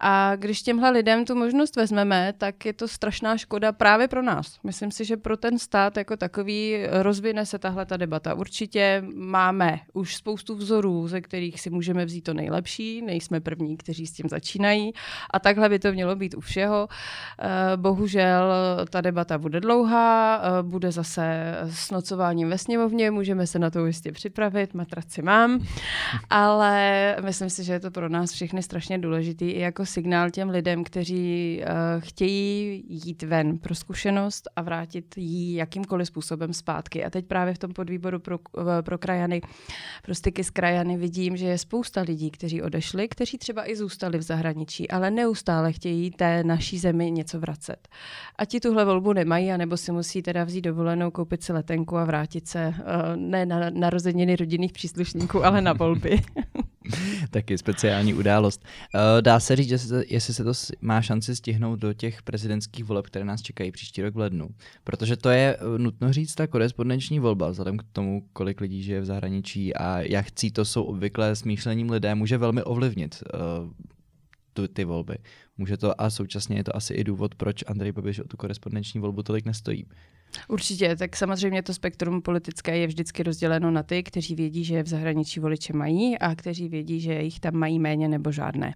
A 0.05 0.37
když 0.37 0.63
těmhle 0.63 0.91
lidem 0.91 1.25
tu 1.25 1.35
možnost 1.35 1.77
vezmeme, 1.77 2.33
tak 2.39 2.67
je 2.67 2.73
to 2.73 2.89
strašná 2.89 3.37
škoda 3.37 3.73
právě 3.73 4.09
pro 4.09 4.23
nás. 4.23 4.59
Myslím 4.65 4.91
si, 4.91 5.05
že 5.05 5.17
pro 5.17 5.37
ten 5.37 5.59
stát 5.59 5.97
jako 5.97 6.17
takový 6.17 6.87
rozvine 6.91 7.47
se 7.47 7.59
tahle 7.59 7.87
ta 7.87 7.97
debata. 7.97 8.35
Určitě 8.35 9.05
máme 9.15 9.81
už 9.93 10.17
spoustu 10.17 10.57
vzorů, 10.57 11.09
ze 11.09 11.21
kterých 11.21 11.61
si 11.61 11.71
můžeme 11.71 12.05
vzít 12.05 12.23
to 12.23 12.35
nejlepší, 12.35 13.03
nejsme 13.03 13.41
první, 13.41 13.77
kteří 13.77 14.07
s 14.07 14.13
tím 14.13 14.29
začínají 14.29 14.93
a 15.31 15.39
takhle 15.39 15.69
by 15.69 15.79
to 15.79 15.93
mělo 15.93 16.17
být 16.17 16.35
u 16.35 16.41
všeho. 16.41 16.89
Eh, 17.39 17.77
bohužel 17.77 18.53
ta 18.91 19.01
debata 19.01 19.39
bude 19.39 19.61
dlouhá, 19.61 20.37
eh, 20.37 20.63
bude 20.63 20.93
zase 20.93 21.57
s 21.71 21.91
nocováním 21.91 22.49
ve 22.49 22.59
sněmovně, 22.59 23.11
můžeme 23.11 23.47
se 23.47 23.59
na 23.59 23.71
to 23.71 23.87
jistě 23.87 24.13
připravit, 24.13 24.75
matraci 24.75 25.23
mám, 25.23 25.61
ale 26.31 27.17
myslím 27.25 27.51
si, 27.51 27.65
že 27.65 27.73
je 27.73 27.81
to 27.81 27.91
pro 27.91 28.09
nás 28.09 28.33
všechny 28.33 28.63
strašně 28.63 28.99
důležitý 28.99 29.51
i 29.51 29.61
jako 29.61 29.87
signál 29.93 30.31
těm 30.31 30.51
lidem, 30.51 30.85
kteří 30.85 31.61
uh, 31.61 32.01
chtějí 32.01 32.85
jít 32.89 33.23
ven 33.23 33.59
pro 33.59 33.75
zkušenost 33.75 34.49
a 34.57 34.63
vrátit 34.63 35.15
ji 35.17 35.57
jakýmkoliv 35.57 36.09
způsobem 36.09 36.53
zpátky. 36.53 37.05
A 37.05 37.11
teď 37.11 37.27
právě 37.27 37.55
v 37.55 37.59
tom 37.59 37.73
podvýboru 37.73 38.19
pro, 38.19 38.39
uh, 38.39 38.65
pro 38.81 38.99
krajany, 38.99 39.41
pro 40.03 40.15
styky 40.15 40.45
s 40.45 40.51
krajany 40.51 40.97
vidím, 40.97 41.37
že 41.37 41.47
je 41.47 41.59
spousta 41.59 42.01
lidí, 42.01 42.31
kteří 42.31 42.63
odešli, 42.63 43.09
kteří 43.09 43.39
třeba 43.39 43.71
i 43.71 43.77
zůstali 43.77 44.19
v 44.19 44.23
zahraničí, 44.23 44.91
ale 44.91 45.11
neustále 45.11 45.73
chtějí 45.73 46.11
té 46.11 46.45
naší 46.45 46.79
zemi 46.79 47.11
něco 47.11 47.41
vracet. 47.41 47.89
A 48.37 48.45
ti 48.45 48.61
tuhle 48.61 48.85
volbu 48.85 49.13
nemají, 49.13 49.53
anebo 49.53 49.77
si 49.77 49.93
musí 49.93 50.23
teda 50.23 50.45
vzít 50.45 50.61
dovolenou, 50.61 51.11
koupit 51.11 51.43
si 51.43 51.53
letenku 51.53 51.97
a 51.97 52.05
vrátit 52.05 52.49
se 52.49 52.69
uh, 52.69 52.75
ne 53.17 53.47
na 53.47 53.71
narozeniny 53.71 54.37
rodinných 54.37 54.73
příslušníků, 54.73 55.45
ale 55.45 55.61
na 55.61 55.73
volby. 55.73 56.21
Taky 57.31 57.59
speciální 57.59 58.15
událost. 58.15 58.65
Dá 59.21 59.41
se 59.41 59.57
říct, 59.57 59.69
že 59.69 59.79
se, 59.89 60.05
jestli 60.09 60.35
se 60.35 60.45
to 60.45 60.53
má 60.81 61.03
šanci 61.03 61.37
stihnout 61.37 61.79
do 61.79 61.93
těch 61.93 62.23
prezidentských 62.23 62.85
voleb, 62.85 63.07
které 63.07 63.25
nás 63.25 63.43
čekají 63.43 63.73
příští 63.73 64.03
rok 64.03 64.15
v 64.15 64.19
lednu. 64.19 64.49
Protože 64.85 65.17
to 65.17 65.31
je 65.31 65.57
uh, 65.57 65.79
nutno 65.79 66.13
říct 66.13 66.35
ta 66.35 66.47
korespondenční 66.47 67.19
volba, 67.19 67.51
vzhledem 67.51 67.79
k 67.79 67.83
tomu, 67.93 68.29
kolik 68.33 68.61
lidí 68.61 68.83
žije 68.83 69.01
v 69.01 69.05
zahraničí 69.05 69.75
a 69.75 70.01
jak 70.01 70.27
chcí 70.27 70.51
to 70.51 70.65
jsou 70.65 70.83
obvykle 70.83 71.37
smýšlením 71.37 71.91
lidé, 71.91 72.15
může 72.15 72.39
velmi 72.39 72.63
ovlivnit 72.63 73.23
uh, 73.35 73.71
tu, 74.53 74.69
ty 74.69 74.85
volby. 74.85 75.17
Může 75.59 75.77
to 75.77 76.01
a 76.01 76.11
současně 76.11 76.57
je 76.57 76.65
to 76.65 76.77
asi 76.77 76.95
i 76.95 77.05
důvod, 77.05 77.35
proč 77.35 77.65
Andrej 77.67 77.93
Babiš 77.93 78.19
o 78.19 78.25
tu 78.25 78.37
korespondenční 78.37 79.01
volbu 79.01 79.23
tolik 79.23 79.45
nestojí. 79.45 79.87
Určitě, 80.49 80.97
tak 80.97 81.17
samozřejmě 81.17 81.63
to 81.63 81.75
spektrum 81.75 82.23
politické 82.23 82.79
je 82.79 82.87
vždycky 82.87 83.23
rozděleno 83.23 83.71
na 83.71 83.83
ty, 83.83 84.03
kteří 84.03 84.35
vědí, 84.35 84.65
že 84.65 84.83
v 84.83 84.89
zahraničí 84.89 85.41
voliče 85.41 85.73
mají 85.73 86.19
a 86.19 86.35
kteří 86.35 86.69
vědí, 86.69 87.01
že 87.01 87.13
jich 87.13 87.41
tam 87.41 87.55
mají 87.55 87.79
méně 87.79 88.09
nebo 88.09 88.33
žádné. 88.33 88.75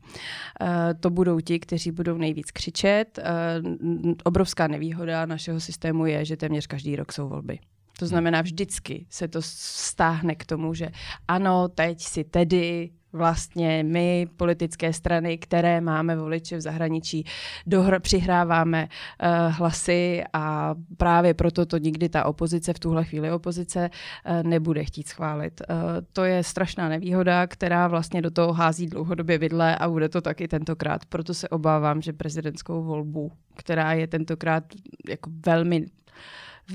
Uh, 0.61 0.69
to 1.01 1.11
budou 1.11 1.41
ti, 1.41 1.59
kteří 1.59 1.91
budou 1.91 2.17
nejvíc 2.17 2.51
křičet. 2.51 3.19
Uh, 3.19 4.13
obrovská 4.25 4.69
nevýhoda 4.69 5.27
našeho 5.27 5.61
systému 5.61 6.07
je, 6.07 6.25
že 6.25 6.37
téměř 6.37 6.67
každý 6.67 6.97
rok 6.97 7.13
jsou 7.13 7.29
volby. 7.29 7.59
To 7.99 8.07
znamená, 8.07 8.43
vždycky 8.43 9.07
se 9.11 9.29
to 9.29 9.39
stáhne 9.43 10.35
k 10.35 10.47
tomu, 10.47 10.75
že 10.75 10.89
ano, 11.29 11.69
teď 11.69 12.01
si 12.01 12.25
tedy 12.25 12.91
vlastně 13.17 13.85
my, 13.87 14.27
politické 14.37 14.93
strany, 14.93 15.39
které 15.39 15.81
máme 15.81 16.17
voliče 16.17 16.57
v 16.57 16.61
zahraničí, 16.61 17.25
dohr- 17.67 18.01
přihráváme 18.01 18.89
uh, 18.89 19.29
hlasy 19.53 20.25
a 20.33 20.75
právě 20.97 21.35
proto 21.35 21.67
to 21.67 21.79
nikdy 21.79 22.09
ta 22.09 22.25
opozice, 22.25 22.73
v 22.73 22.79
tuhle 22.79 23.05
chvíli 23.05 23.33
opozice, 23.33 23.91
uh, 23.91 24.43
nebude 24.43 24.85
chtít 24.85 25.09
schválit. 25.09 25.61
Uh, 25.71 25.77
to 26.13 26.25
je 26.25 26.45
strašná 26.45 26.89
nevýhoda, 26.89 27.47
která 27.47 27.89
vlastně 27.89 28.23
do 28.23 28.31
toho 28.31 28.53
hází 28.53 28.87
dlouhodobě 28.87 29.39
vidle 29.39 29.77
a 29.77 29.89
bude 29.89 30.09
to 30.09 30.21
taky 30.21 30.49
tentokrát. 30.49 31.05
Proto 31.05 31.35
se 31.35 31.49
obávám, 31.49 32.03
že 32.03 32.13
prezidentskou 32.13 32.85
volbu, 32.85 33.33
která 33.57 33.93
je 33.93 34.07
tentokrát 34.07 34.65
jako 35.09 35.31
velmi 35.47 35.87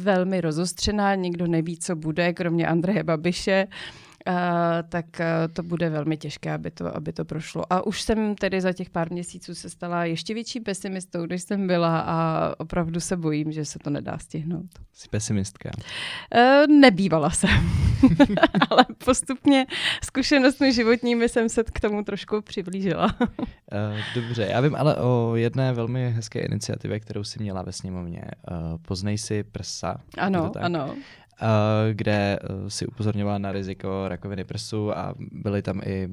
velmi 0.01 0.41
rozostřená, 0.41 1.15
nikdo 1.15 1.47
neví, 1.47 1.77
co 1.77 1.95
bude, 1.95 2.33
kromě 2.33 2.67
Andreje 2.67 3.03
Babiše. 3.03 3.67
Uh, 3.67 4.10
tak 4.89 5.05
uh, 5.19 5.53
to 5.53 5.63
bude 5.63 5.89
velmi 5.89 6.17
těžké, 6.17 6.53
aby 6.53 6.71
to, 6.71 6.95
aby 6.95 7.13
to 7.13 7.25
prošlo. 7.25 7.73
A 7.73 7.85
už 7.85 8.01
jsem 8.01 8.35
tedy 8.35 8.61
za 8.61 8.73
těch 8.73 8.89
pár 8.89 9.11
měsíců 9.11 9.55
se 9.55 9.69
stala 9.69 10.05
ještě 10.05 10.33
větší 10.33 10.59
pesimistou, 10.59 11.25
než 11.25 11.43
jsem 11.43 11.67
byla 11.67 11.99
a 11.99 12.49
opravdu 12.57 12.99
se 12.99 13.17
bojím, 13.17 13.51
že 13.51 13.65
se 13.65 13.79
to 13.79 13.89
nedá 13.89 14.17
stihnout. 14.17 14.69
Jsi 14.93 15.09
pesimistka? 15.09 15.69
Uh, 16.35 16.73
nebývala 16.79 17.29
jsem, 17.29 17.49
ale 18.69 18.85
postupně 19.05 19.65
zkušenostmi 20.03 20.73
životními 20.73 21.29
jsem 21.29 21.49
se 21.49 21.63
k 21.63 21.79
tomu 21.79 22.03
trošku 22.03 22.41
přiblížila. 22.41 23.15
dobře, 24.15 24.47
já 24.51 24.61
vím 24.61 24.75
ale 24.75 24.95
o 24.95 25.35
jedné 25.35 25.73
velmi 25.73 26.11
hezké 26.11 26.39
iniciativě, 26.39 26.99
kterou 26.99 27.23
si 27.23 27.39
měla 27.39 27.61
ve 27.61 27.71
sněmovně. 27.71 28.23
Poznej 28.81 29.17
si 29.17 29.43
prsa. 29.43 30.01
Ano, 30.17 30.51
ano. 30.59 30.95
Eh, 31.41 31.93
kde 31.93 32.37
eh, 32.37 32.69
si 32.69 32.85
upozorňovala 32.85 33.37
na 33.37 33.51
riziko 33.51 34.05
rakoviny 34.07 34.43
prsu 34.43 34.97
a 34.97 35.13
byly 35.17 35.61
tam 35.61 35.81
i 35.85 36.07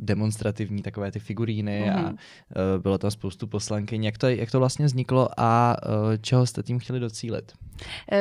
demonstrativní 0.00 0.82
takové 0.82 1.12
ty 1.12 1.20
figuríny 1.20 1.84
mm-hmm. 1.86 1.96
a 1.96 2.00
mhm. 2.00 2.16
eh, 2.16 2.78
bylo 2.78 2.98
tam 2.98 3.10
spoustu 3.10 3.46
poslankyň. 3.46 4.04
Jak 4.04 4.18
to, 4.18 4.28
jak 4.28 4.50
to 4.50 4.58
vlastně 4.58 4.86
vzniklo 4.86 5.28
a 5.36 5.76
čeho 6.20 6.46
jste 6.46 6.62
tím 6.62 6.78
chtěli 6.78 7.00
docílit? 7.00 7.52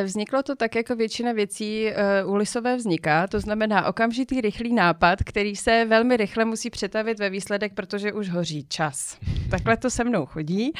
Vzniklo 0.03 0.43
to 0.43 0.55
tak, 0.55 0.75
jako 0.75 0.95
většina 0.95 1.31
věcí 1.31 1.91
u 2.25 2.35
Lisové 2.35 2.75
vzniká, 2.75 3.27
to 3.27 3.39
znamená 3.39 3.85
okamžitý 3.85 4.41
rychlý 4.41 4.73
nápad, 4.73 5.19
který 5.25 5.55
se 5.55 5.85
velmi 5.85 6.17
rychle 6.17 6.45
musí 6.45 6.69
přetavit 6.69 7.19
ve 7.19 7.29
výsledek, 7.29 7.73
protože 7.73 8.13
už 8.13 8.29
hoří 8.29 8.65
čas. 8.69 9.17
Takhle 9.51 9.77
to 9.77 9.89
se 9.89 10.03
mnou 10.03 10.25
chodí. 10.25 10.71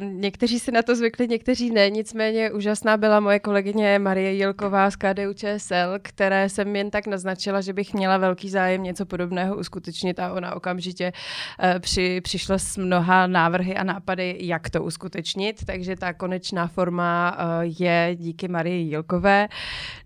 Někteří 0.00 0.58
si 0.58 0.72
na 0.72 0.82
to 0.82 0.96
zvykli, 0.96 1.28
někteří 1.28 1.70
ne, 1.70 1.90
nicméně 1.90 2.50
úžasná 2.50 2.96
byla 2.96 3.20
moje 3.20 3.40
kolegyně 3.40 3.98
Marie 3.98 4.32
Jílková 4.32 4.90
z 4.90 4.96
KDU 4.96 5.32
ČSL, 5.34 5.98
které 6.02 6.48
jsem 6.48 6.76
jen 6.76 6.90
tak 6.90 7.06
naznačila, 7.06 7.60
že 7.60 7.72
bych 7.72 7.94
měla 7.94 8.16
velký 8.16 8.50
zájem 8.50 8.82
něco 8.82 9.06
podobného 9.06 9.56
uskutečnit 9.56 10.18
a 10.18 10.32
ona 10.32 10.54
okamžitě 10.54 11.12
při, 11.78 12.20
přišla 12.20 12.58
s 12.58 12.76
mnoha 12.76 13.26
návrhy 13.26 13.76
a 13.76 13.84
nápady, 13.84 14.36
jak 14.40 14.70
to 14.70 14.82
uskutečnit, 14.82 15.64
takže 15.66 15.96
ta 15.96 16.12
konečná 16.12 16.66
forma 16.66 17.36
je 17.60 18.16
díky 18.16 18.48
Marii 18.48 18.82
Jílkové. 18.82 19.48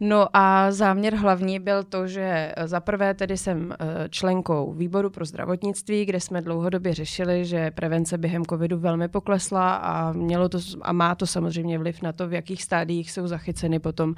No 0.00 0.28
a 0.32 0.72
záměr 0.72 1.14
hlavní 1.14 1.58
byl 1.58 1.82
to, 1.84 2.06
že 2.06 2.52
za 2.64 2.80
prvé 2.80 3.14
tedy 3.14 3.36
jsem 3.36 3.58
uh, 3.58 3.74
členkou 4.10 4.72
výboru 4.72 5.10
pro 5.10 5.24
zdravotnictví, 5.24 6.04
kde 6.04 6.20
jsme 6.20 6.40
dlouhodobě 6.40 6.94
řešili, 6.94 7.44
že 7.44 7.70
prevence 7.70 8.18
během 8.18 8.44
covidu 8.44 8.78
velmi 8.78 9.08
poklesla 9.08 9.74
a 9.74 10.12
mělo 10.12 10.48
to 10.48 10.58
a 10.82 10.92
má 10.92 11.14
to 11.14 11.26
samozřejmě 11.26 11.78
vliv 11.78 12.02
na 12.02 12.12
to, 12.12 12.28
v 12.28 12.32
jakých 12.32 12.62
stádiích 12.62 13.10
jsou 13.10 13.26
zachyceny 13.26 13.78
potom 13.78 14.14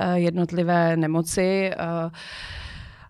Eh, 0.00 0.18
jednotlivé 0.18 0.96
nemoci 0.96 1.70
eh, 1.70 2.10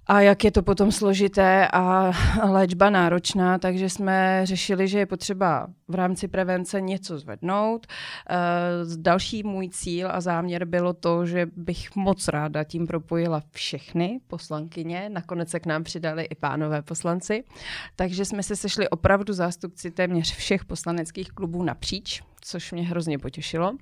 a 0.06 0.21
jak 0.21 0.44
je 0.44 0.50
to 0.50 0.62
potom 0.62 0.92
složité 0.92 1.68
a 1.73 2.12
léčba 2.50 2.90
náročná, 2.90 3.59
takže 3.59 3.90
jsme 3.90 4.40
řešili, 4.44 4.88
že 4.88 4.99
je 4.99 5.06
potřeba 5.06 5.66
v 5.88 5.94
rámci 5.94 6.28
prevence 6.28 6.80
něco 6.80 7.18
zvednout. 7.18 7.87
Eh, 8.30 8.37
další 8.97 9.42
můj 9.42 9.68
cíl 9.68 10.09
a 10.12 10.21
záměr 10.21 10.64
bylo 10.64 10.92
to, 10.92 11.26
že 11.26 11.47
bych 11.56 11.97
moc 11.97 12.28
ráda 12.28 12.64
tím 12.64 12.87
propojila 12.87 13.42
všechny 13.50 14.21
poslankyně. 14.26 15.09
Nakonec 15.09 15.50
se 15.50 15.61
k 15.61 15.66
nám 15.66 15.85
přidali 15.85 16.25
i 16.25 16.35
pánové 16.35 16.82
poslanci. 16.82 17.44
Takže 17.97 18.25
jsme 18.25 18.42
se 18.42 18.56
sešli 18.56 18.88
opravdu 18.88 19.32
zástupci 19.32 19.90
téměř 19.90 20.37
všech 20.37 20.64
poslaneckých 20.64 21.28
klubů 21.28 21.62
napříč 21.62 22.23
což 22.45 22.73
mě 22.73 22.83
hrozně 22.83 23.19
potěšilo. 23.19 23.73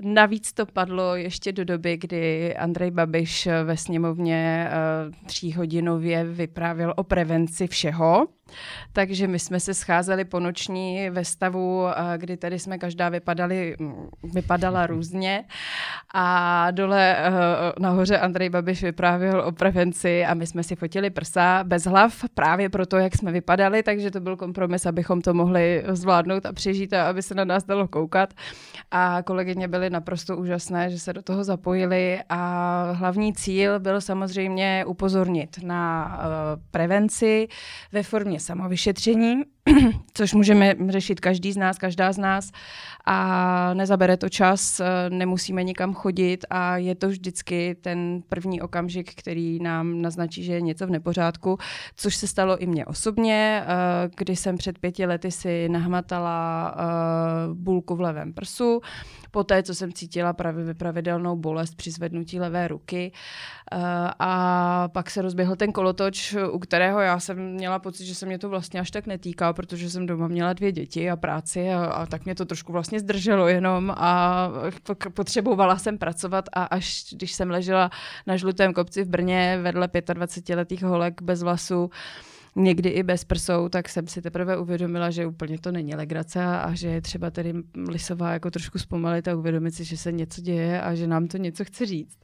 Navíc 0.00 0.52
to 0.52 0.66
padlo 0.66 1.16
ještě 1.16 1.52
do 1.52 1.64
doby, 1.64 1.96
kdy 1.96 2.56
Andrej 2.56 2.90
Babiš 2.90 3.48
ve 3.64 3.76
sněmovně 3.76 4.70
uh, 4.70 5.14
tříhodinově 5.26 6.24
vyprávěl 6.24 6.94
o 6.96 7.04
prevenci 7.04 7.66
všeho. 7.66 8.26
Takže 8.92 9.26
my 9.26 9.38
jsme 9.38 9.60
se 9.60 9.74
scházeli 9.74 10.24
po 10.24 10.40
noční 10.40 11.10
ve 11.10 11.24
stavu, 11.24 11.86
kdy 12.16 12.36
tady 12.36 12.58
jsme 12.58 12.78
každá 12.78 13.08
vypadali, 13.08 13.76
vypadala 14.22 14.86
různě 14.86 15.44
a 16.14 16.70
dole 16.70 17.16
eh, 17.18 17.32
nahoře 17.78 18.18
Andrej 18.18 18.50
Babiš 18.50 18.82
vyprávěl 18.82 19.40
o 19.40 19.52
prevenci 19.52 20.24
a 20.24 20.34
my 20.34 20.46
jsme 20.46 20.62
si 20.62 20.76
fotili 20.76 21.10
prsa 21.10 21.64
bez 21.64 21.84
hlav 21.84 22.24
právě 22.34 22.68
proto, 22.68 22.96
jak 22.96 23.16
jsme 23.16 23.32
vypadali, 23.32 23.82
takže 23.82 24.10
to 24.10 24.20
byl 24.20 24.36
kompromis, 24.36 24.86
abychom 24.86 25.20
to 25.20 25.34
mohli 25.34 25.84
zvládnout 25.88 26.46
a 26.46 26.52
přežít 26.52 26.92
a 26.92 27.08
aby 27.08 27.22
se 27.22 27.34
na 27.34 27.44
nás 27.44 27.64
dalo 27.64 27.88
koukat. 27.88 28.34
A 28.90 29.22
kolegyně 29.22 29.68
byly 29.68 29.90
naprosto 29.90 30.36
úžasné, 30.36 30.90
že 30.90 30.98
se 30.98 31.12
do 31.12 31.22
toho 31.22 31.44
zapojili 31.44 32.20
a 32.28 32.92
hlavní 32.92 33.32
cíl 33.32 33.80
byl 33.80 34.00
samozřejmě 34.00 34.84
upozornit 34.86 35.58
na 35.62 36.18
uh, 36.18 36.62
prevenci 36.70 37.48
ve 37.92 38.02
formě 38.02 38.39
samovyšetření, 38.40 39.42
což 40.14 40.34
můžeme 40.34 40.74
řešit 40.88 41.20
každý 41.20 41.52
z 41.52 41.56
nás, 41.56 41.78
každá 41.78 42.12
z 42.12 42.18
nás. 42.18 42.50
A 43.06 43.74
nezabere 43.74 44.16
to 44.16 44.28
čas, 44.28 44.80
nemusíme 45.08 45.64
nikam 45.64 45.94
chodit 45.94 46.44
a 46.50 46.76
je 46.76 46.94
to 46.94 47.08
vždycky 47.08 47.76
ten 47.80 48.22
první 48.28 48.60
okamžik, 48.62 49.14
který 49.14 49.58
nám 49.58 50.02
naznačí, 50.02 50.44
že 50.44 50.52
je 50.52 50.60
něco 50.60 50.86
v 50.86 50.90
nepořádku, 50.90 51.58
což 51.96 52.16
se 52.16 52.26
stalo 52.26 52.58
i 52.58 52.66
mně 52.66 52.86
osobně, 52.86 53.62
eh, 53.62 54.10
kdy 54.16 54.36
jsem 54.36 54.56
před 54.56 54.78
pěti 54.78 55.06
lety 55.06 55.30
si 55.30 55.68
nahmatala 55.68 56.74
eh, 56.76 57.54
bulku 57.54 57.96
v 57.96 58.00
levém 58.00 58.32
prsu, 58.32 58.80
poté, 59.30 59.62
co 59.62 59.74
jsem 59.74 59.92
cítila 59.92 60.32
pravě 60.32 60.74
pravidelnou 60.74 61.36
bolest 61.36 61.74
při 61.74 61.90
zvednutí 61.90 62.40
levé 62.40 62.68
ruky. 62.68 63.12
Eh, 63.72 63.76
a 64.18 64.88
pak 64.88 65.10
se 65.10 65.22
rozběhl 65.22 65.56
ten 65.56 65.72
kolotoč, 65.72 66.36
u 66.50 66.58
kterého 66.58 67.00
já 67.00 67.20
jsem 67.20 67.52
měla 67.52 67.78
pocit, 67.78 68.06
že 68.06 68.14
se 68.14 68.26
mě 68.26 68.38
to 68.38 68.48
vlastně 68.48 68.80
až 68.80 68.90
tak 68.90 69.06
netýká, 69.06 69.52
protože 69.52 69.90
jsem 69.90 70.06
doma 70.06 70.28
měla 70.28 70.52
dvě 70.52 70.72
děti 70.72 71.10
a 71.10 71.16
práci 71.16 71.70
a, 71.70 71.84
a 71.84 72.06
tak 72.06 72.24
mě 72.24 72.34
to 72.34 72.44
trošku 72.44 72.72
vlastně 72.72 73.00
zdrželo 73.00 73.48
jenom 73.48 73.90
a 73.96 74.48
potřebovala 75.14 75.78
jsem 75.78 75.98
pracovat 75.98 76.44
a 76.52 76.64
až 76.64 77.04
když 77.12 77.32
jsem 77.32 77.50
ležela 77.50 77.90
na 78.26 78.36
žlutém 78.36 78.72
kopci 78.72 79.04
v 79.04 79.08
Brně 79.08 79.58
vedle 79.62 79.86
25-letých 79.86 80.82
holek 80.82 81.22
bez 81.22 81.42
vlasu, 81.42 81.90
někdy 82.56 82.88
i 82.88 83.02
bez 83.02 83.24
prsou, 83.24 83.68
tak 83.68 83.88
jsem 83.88 84.06
si 84.06 84.22
teprve 84.22 84.56
uvědomila, 84.56 85.10
že 85.10 85.26
úplně 85.26 85.58
to 85.58 85.72
není 85.72 85.94
legrace 85.94 86.44
a 86.44 86.74
že 86.74 86.88
je 86.88 87.00
třeba 87.00 87.30
tedy 87.30 87.54
Lisová 87.88 88.32
jako 88.32 88.50
trošku 88.50 88.78
zpomalit 88.78 89.28
a 89.28 89.36
uvědomit 89.36 89.74
si, 89.74 89.84
že 89.84 89.96
se 89.96 90.12
něco 90.12 90.40
děje 90.40 90.82
a 90.82 90.94
že 90.94 91.06
nám 91.06 91.28
to 91.28 91.36
něco 91.36 91.64
chce 91.64 91.86
říct. 91.86 92.18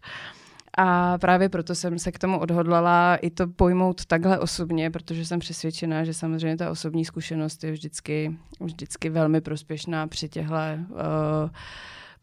A 0.78 1.18
právě 1.18 1.48
proto 1.48 1.74
jsem 1.74 1.98
se 1.98 2.12
k 2.12 2.18
tomu 2.18 2.38
odhodlala 2.38 3.16
i 3.16 3.30
to 3.30 3.46
pojmout 3.46 4.04
takhle 4.04 4.38
osobně, 4.38 4.90
protože 4.90 5.26
jsem 5.26 5.38
přesvědčená, 5.38 6.04
že 6.04 6.14
samozřejmě 6.14 6.56
ta 6.56 6.70
osobní 6.70 7.04
zkušenost 7.04 7.64
je 7.64 7.72
vždycky, 7.72 8.36
vždycky 8.60 9.10
velmi 9.10 9.40
prospěšná 9.40 10.06
při 10.06 10.28
těchto 10.28 10.54
uh, 10.54 11.50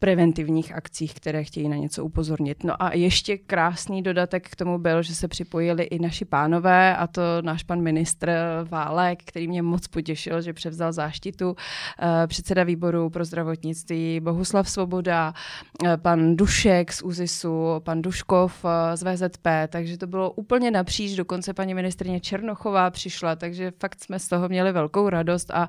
preventivních 0.04 0.74
akcích, 0.74 1.14
které 1.14 1.44
chtějí 1.44 1.68
na 1.68 1.76
něco 1.76 2.04
upozornit. 2.04 2.64
No 2.64 2.82
a 2.82 2.94
ještě 2.94 3.38
krásný 3.38 4.02
dodatek 4.02 4.48
k 4.48 4.56
tomu 4.56 4.78
byl, 4.78 5.02
že 5.02 5.14
se 5.14 5.28
připojili 5.28 5.84
i 5.84 5.98
naši 5.98 6.24
pánové, 6.24 6.96
a 6.96 7.06
to 7.06 7.22
náš 7.40 7.62
pan 7.62 7.82
ministr 7.82 8.32
Válek, 8.68 9.24
který 9.24 9.48
mě 9.48 9.62
moc 9.62 9.88
potěšil, 9.88 10.42
že 10.42 10.52
převzal 10.52 10.92
záštitu, 10.92 11.56
eh, 12.02 12.26
předseda 12.26 12.64
výboru 12.64 13.10
pro 13.10 13.24
zdravotnictví 13.24 14.20
Bohuslav 14.20 14.70
Svoboda, 14.70 15.34
eh, 15.84 15.96
pan 15.96 16.36
Dušek 16.36 16.92
z 16.92 17.02
ÚZISu, 17.02 17.66
pan 17.78 18.02
Duškov 18.02 18.64
z 18.94 19.02
VZP, 19.02 19.68
takže 19.68 19.98
to 19.98 20.06
bylo 20.06 20.30
úplně 20.30 20.70
napříč, 20.70 21.16
dokonce 21.16 21.54
paní 21.54 21.74
ministrině 21.74 22.20
Černochová 22.20 22.90
přišla, 22.90 23.36
takže 23.36 23.72
fakt 23.80 24.00
jsme 24.00 24.18
z 24.18 24.28
toho 24.28 24.48
měli 24.48 24.72
velkou 24.72 25.08
radost 25.08 25.50
a 25.50 25.68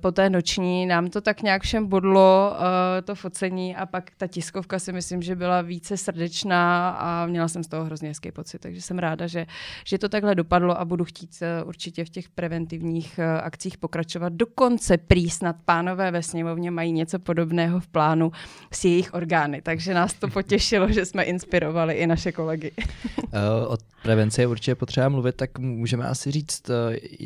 po 0.00 0.12
té 0.12 0.30
noční 0.30 0.86
nám 0.86 1.10
to 1.10 1.20
tak 1.20 1.42
nějak 1.42 1.62
všem 1.62 1.86
bodlo, 1.86 2.56
to 3.04 3.14
focení 3.24 3.76
a 3.76 3.86
pak 3.86 4.10
ta 4.16 4.26
tiskovka 4.26 4.78
si 4.78 4.92
myslím, 4.92 5.22
že 5.22 5.36
byla 5.36 5.62
více 5.62 5.96
srdečná 5.96 6.90
a 6.90 7.26
měla 7.26 7.48
jsem 7.48 7.64
z 7.64 7.68
toho 7.68 7.84
hrozně 7.84 8.08
hezký 8.08 8.32
pocit, 8.32 8.58
takže 8.58 8.82
jsem 8.82 8.98
ráda, 8.98 9.26
že, 9.26 9.46
že 9.84 9.98
to 9.98 10.08
takhle 10.08 10.34
dopadlo 10.34 10.80
a 10.80 10.84
budu 10.84 11.04
chtít 11.04 11.30
eh, 11.40 11.64
určitě 11.64 12.04
v 12.04 12.08
těch 12.08 12.28
preventivních 12.28 13.18
eh, 13.18 13.40
akcích 13.40 13.78
pokračovat. 13.78 14.32
Dokonce 14.32 14.98
prý 14.98 15.30
snad 15.30 15.56
pánové 15.64 16.10
ve 16.10 16.22
sněmovně 16.22 16.70
mají 16.70 16.92
něco 16.92 17.18
podobného 17.18 17.80
v 17.80 17.88
plánu 17.88 18.32
s 18.72 18.84
jejich 18.84 19.14
orgány, 19.14 19.62
takže 19.62 19.94
nás 19.94 20.14
to 20.14 20.28
potěšilo, 20.28 20.92
že 20.92 21.04
jsme 21.04 21.22
inspirovali 21.22 21.94
i 21.94 22.06
naše 22.06 22.32
kolegy. 22.32 22.72
Eh, 23.32 23.66
o 23.66 23.76
prevenci 24.04 24.40
je 24.40 24.46
určitě 24.46 24.74
potřeba 24.74 25.08
mluvit, 25.08 25.36
tak 25.36 25.58
můžeme 25.58 26.04
asi 26.04 26.30
říct, 26.30 26.70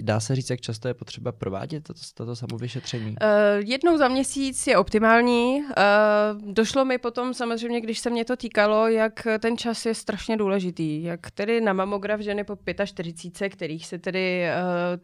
dá 0.01 0.21
se 0.21 0.37
říct, 0.37 0.51
jak 0.51 0.61
často 0.61 0.89
je 0.89 0.95
potřeba 0.95 1.33
provádět 1.33 1.85
toto, 1.85 2.01
toto 2.15 2.37
samovyšetření? 2.37 3.17
jednou 3.59 3.99
za 3.99 4.09
měsíc 4.09 4.67
je 4.67 4.77
optimální. 4.77 5.61
Uh, 5.61 6.53
došlo 6.53 6.85
mi 6.85 6.99
potom 6.99 7.35
samozřejmě, 7.35 7.81
když 7.81 7.99
se 7.99 8.11
mě 8.11 8.25
to 8.25 8.37
týkalo, 8.37 8.89
jak 8.89 9.27
ten 9.39 9.59
čas 9.59 9.87
je 9.87 9.95
strašně 9.95 10.37
důležitý. 10.37 11.03
Jak 11.03 11.31
tedy 11.31 11.61
na 11.61 11.73
mamograf 11.73 12.21
ženy 12.21 12.45
po 12.45 12.59
45, 12.85 13.51
kterých 13.51 13.87
se 13.87 13.99
tedy 13.99 14.47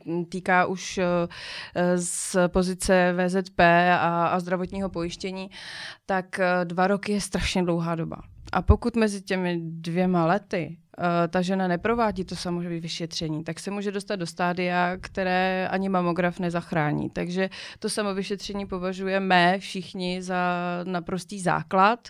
uh, 0.08 0.24
týká 0.24 0.66
už 0.66 0.98
uh, 0.98 1.04
z 1.96 2.36
pozice 2.48 3.14
VZP 3.16 3.60
a, 3.60 4.26
a 4.26 4.40
zdravotního 4.40 4.88
pojištění, 4.88 5.50
tak 6.06 6.38
uh, 6.38 6.64
dva 6.64 6.86
roky 6.86 7.12
je 7.12 7.20
strašně 7.20 7.62
dlouhá 7.62 7.94
doba. 7.94 8.16
A 8.52 8.62
pokud 8.62 8.96
mezi 8.96 9.22
těmi 9.22 9.60
dvěma 9.62 10.26
lety 10.26 10.76
uh, 10.78 10.83
ta 11.28 11.42
žena 11.42 11.68
neprovádí 11.68 12.24
to 12.24 12.36
samozřejmě 12.36 12.80
vyšetření, 12.80 13.44
tak 13.44 13.60
se 13.60 13.70
může 13.70 13.92
dostat 13.92 14.16
do 14.16 14.26
stádia, 14.26 14.96
které 15.00 15.68
ani 15.70 15.88
mamograf 15.88 16.40
nezachrání. 16.40 17.10
Takže 17.10 17.50
to 17.78 17.88
samovyšetření 17.88 18.66
považujeme 18.66 19.58
všichni 19.58 20.22
za 20.22 20.44
naprostý 20.84 21.40
základ, 21.40 22.08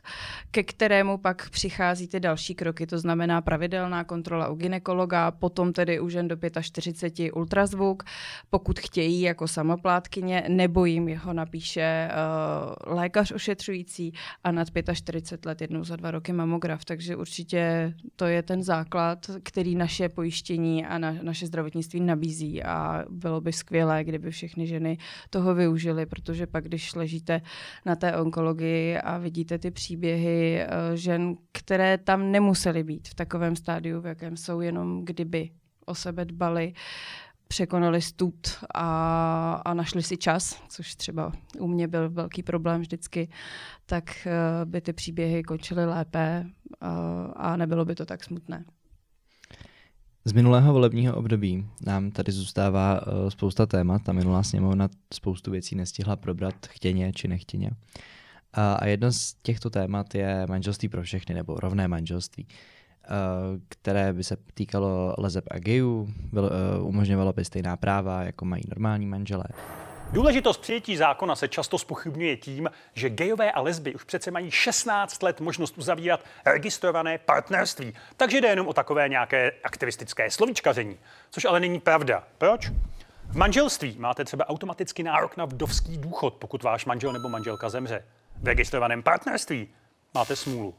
ke 0.50 0.62
kterému 0.62 1.19
pak 1.19 1.50
přichází 1.50 2.09
ty 2.09 2.21
další 2.21 2.55
kroky, 2.55 2.87
to 2.87 2.99
znamená 2.99 3.41
pravidelná 3.41 4.05
kontrola 4.05 4.49
u 4.49 4.55
ginekologa, 4.55 5.31
potom 5.31 5.73
tedy 5.73 6.00
u 6.00 6.09
žen 6.09 6.29
do 6.29 6.37
45 6.61 7.33
ultrazvuk, 7.33 8.03
pokud 8.50 8.81
chtějí 8.81 9.21
jako 9.21 9.49
samoplátkyně, 9.49 10.45
nebo 10.49 10.85
jim 10.85 11.09
jeho 11.09 11.33
napíše 11.33 12.09
uh, 12.87 12.95
lékař 12.95 13.33
ošetřující 13.33 14.12
a 14.45 14.53
nad 14.53 14.69
45 14.93 15.47
let 15.47 15.61
jednou 15.61 15.85
za 15.85 15.97
dva 15.97 16.11
roky 16.11 16.33
mamograf. 16.33 16.85
Takže 16.85 17.17
určitě 17.17 17.95
to 18.17 18.26
je 18.26 18.43
ten 18.43 18.62
základ 18.62 18.74
základ, 18.75 19.31
který 19.43 19.76
naše 19.76 20.09
pojištění 20.09 20.87
a 20.87 20.99
na, 20.99 21.14
naše 21.23 21.47
zdravotnictví 21.47 22.00
nabízí. 22.00 22.62
A 22.62 23.04
bylo 23.11 23.40
by 23.40 23.52
skvělé, 23.52 24.04
kdyby 24.04 24.31
všechny 24.31 24.66
ženy 24.66 24.99
toho 25.31 25.54
využily, 25.54 26.07
protože 26.07 26.47
pak, 26.47 26.64
když 26.64 26.95
ležíte 26.95 27.40
na 27.87 27.97
té 27.97 28.16
onkologii 28.16 28.99
a 28.99 29.19
vidíte 29.19 29.59
ty 29.59 29.71
příběhy 29.71 30.61
uh, 30.64 30.97
žen, 30.97 31.37
které 31.52 31.99
tam 31.99 32.33
nemusely 32.33 32.83
být 32.85 33.09
v 33.09 33.14
takovém 33.14 33.57
stádiu, 33.57 34.00
v 34.00 34.07
jakém 34.07 34.37
jsou, 34.37 34.61
jenom 34.61 35.04
kdyby 35.04 35.50
o 35.87 35.95
sebe 35.95 36.25
dbali, 36.25 36.73
překonali 37.49 38.03
stud 38.03 38.49
a, 38.75 39.63
a 39.65 39.75
našli 39.75 40.03
si 40.03 40.17
čas, 40.17 40.63
což 40.69 40.95
třeba 40.95 41.33
u 41.59 41.67
mě 41.67 41.89
byl 41.89 42.11
velký 42.11 42.43
problém 42.43 42.81
vždycky, 42.81 43.29
tak 43.87 44.05
uh, 44.27 44.71
by 44.71 44.81
ty 44.81 44.93
příběhy 44.93 45.43
končily 45.43 45.87
lépe 45.87 46.47
uh, 46.47 46.89
a 47.37 47.57
nebylo 47.57 47.85
by 47.85 47.95
to 47.95 48.07
tak 48.07 48.25
smutné. 48.25 48.65
Z 50.25 50.33
minulého 50.33 50.73
volebního 50.73 51.17
období 51.17 51.67
nám 51.87 52.11
tady 52.11 52.33
zůstává 52.33 53.07
uh, 53.07 53.29
spousta 53.29 53.67
témat. 53.67 54.03
Ta 54.03 54.13
minulá 54.13 54.43
sněmovna 54.43 54.89
spoustu 55.15 55.51
věcí 55.51 55.75
nestihla 55.75 56.17
probrat 56.17 56.67
chtěně 56.67 57.13
či 57.13 57.29
nechtěně. 57.29 57.71
A, 58.53 58.75
a 58.75 58.87
jedno 58.87 59.13
z 59.13 59.35
těchto 59.43 59.71
témat 59.71 60.15
je 60.15 60.47
manželství 60.49 60.89
pro 60.89 61.03
všechny 61.03 61.35
nebo 61.35 61.55
rovné 61.55 61.89
manželství. 61.89 62.47
Eh, 63.04 63.61
které 63.68 64.12
by 64.12 64.25
se 64.25 64.37
týkalo 64.54 65.14
lezeb 65.18 65.44
a 65.50 65.58
gejů, 65.58 66.08
uh, 66.32 66.88
umožňovalo 66.88 67.32
by 67.32 67.44
stejná 67.44 67.76
práva, 67.76 68.23
jako 68.23 68.44
mají 68.44 68.62
normální 68.68 69.06
manželé. 69.06 69.44
Důležitost 70.12 70.58
přijetí 70.58 70.96
zákona 70.96 71.36
se 71.36 71.49
často 71.49 71.78
spochybňuje 71.78 72.36
tím, 72.36 72.71
že 72.95 73.10
gejové 73.10 73.52
a 73.52 73.60
lesby 73.60 73.95
už 73.95 74.04
přece 74.04 74.30
mají 74.30 74.50
16 74.50 75.23
let 75.23 75.40
možnost 75.40 75.78
uzavírat 75.78 76.21
registrované 76.47 77.19
partnerství, 77.19 77.95
takže 78.17 78.40
jde 78.40 78.49
jenom 78.49 78.69
o 78.69 78.73
takové 78.73 79.08
nějaké 79.08 79.52
aktivistické 79.64 80.30
slovíčkaření, 80.30 80.97
což 81.30 81.45
ale 81.45 81.60
není 81.60 81.80
pravda. 81.80 82.25
Proč? 82.38 82.73
V 83.28 83.36
manželství 83.36 83.97
máte 83.99 84.25
třeba 84.25 84.49
automaticky 84.49 85.02
nárok 85.02 85.36
na 85.36 85.45
vdovský 85.45 85.99
důchod, 85.99 86.34
pokud 86.34 86.62
váš 86.62 86.84
manžel 86.84 87.12
nebo 87.12 87.28
manželka 87.28 87.69
zemře. 87.69 88.04
V 88.43 88.47
registrovaném 88.47 89.02
partnerství 89.02 89.69
máte 90.14 90.36
smůlu. 90.36 90.75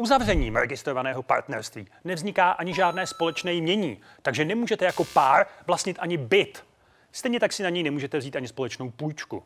Uzavřením 0.00 0.56
registrovaného 0.56 1.22
partnerství 1.22 1.86
nevzniká 2.04 2.50
ani 2.50 2.74
žádné 2.74 3.06
společné 3.06 3.52
jmění, 3.52 4.00
takže 4.22 4.44
nemůžete 4.44 4.84
jako 4.84 5.04
pár 5.04 5.46
vlastnit 5.66 5.96
ani 6.00 6.16
byt. 6.16 6.64
Stejně 7.12 7.40
tak 7.40 7.52
si 7.52 7.62
na 7.62 7.68
něj 7.68 7.82
nemůžete 7.82 8.18
vzít 8.18 8.36
ani 8.36 8.48
společnou 8.48 8.90
půjčku. 8.90 9.42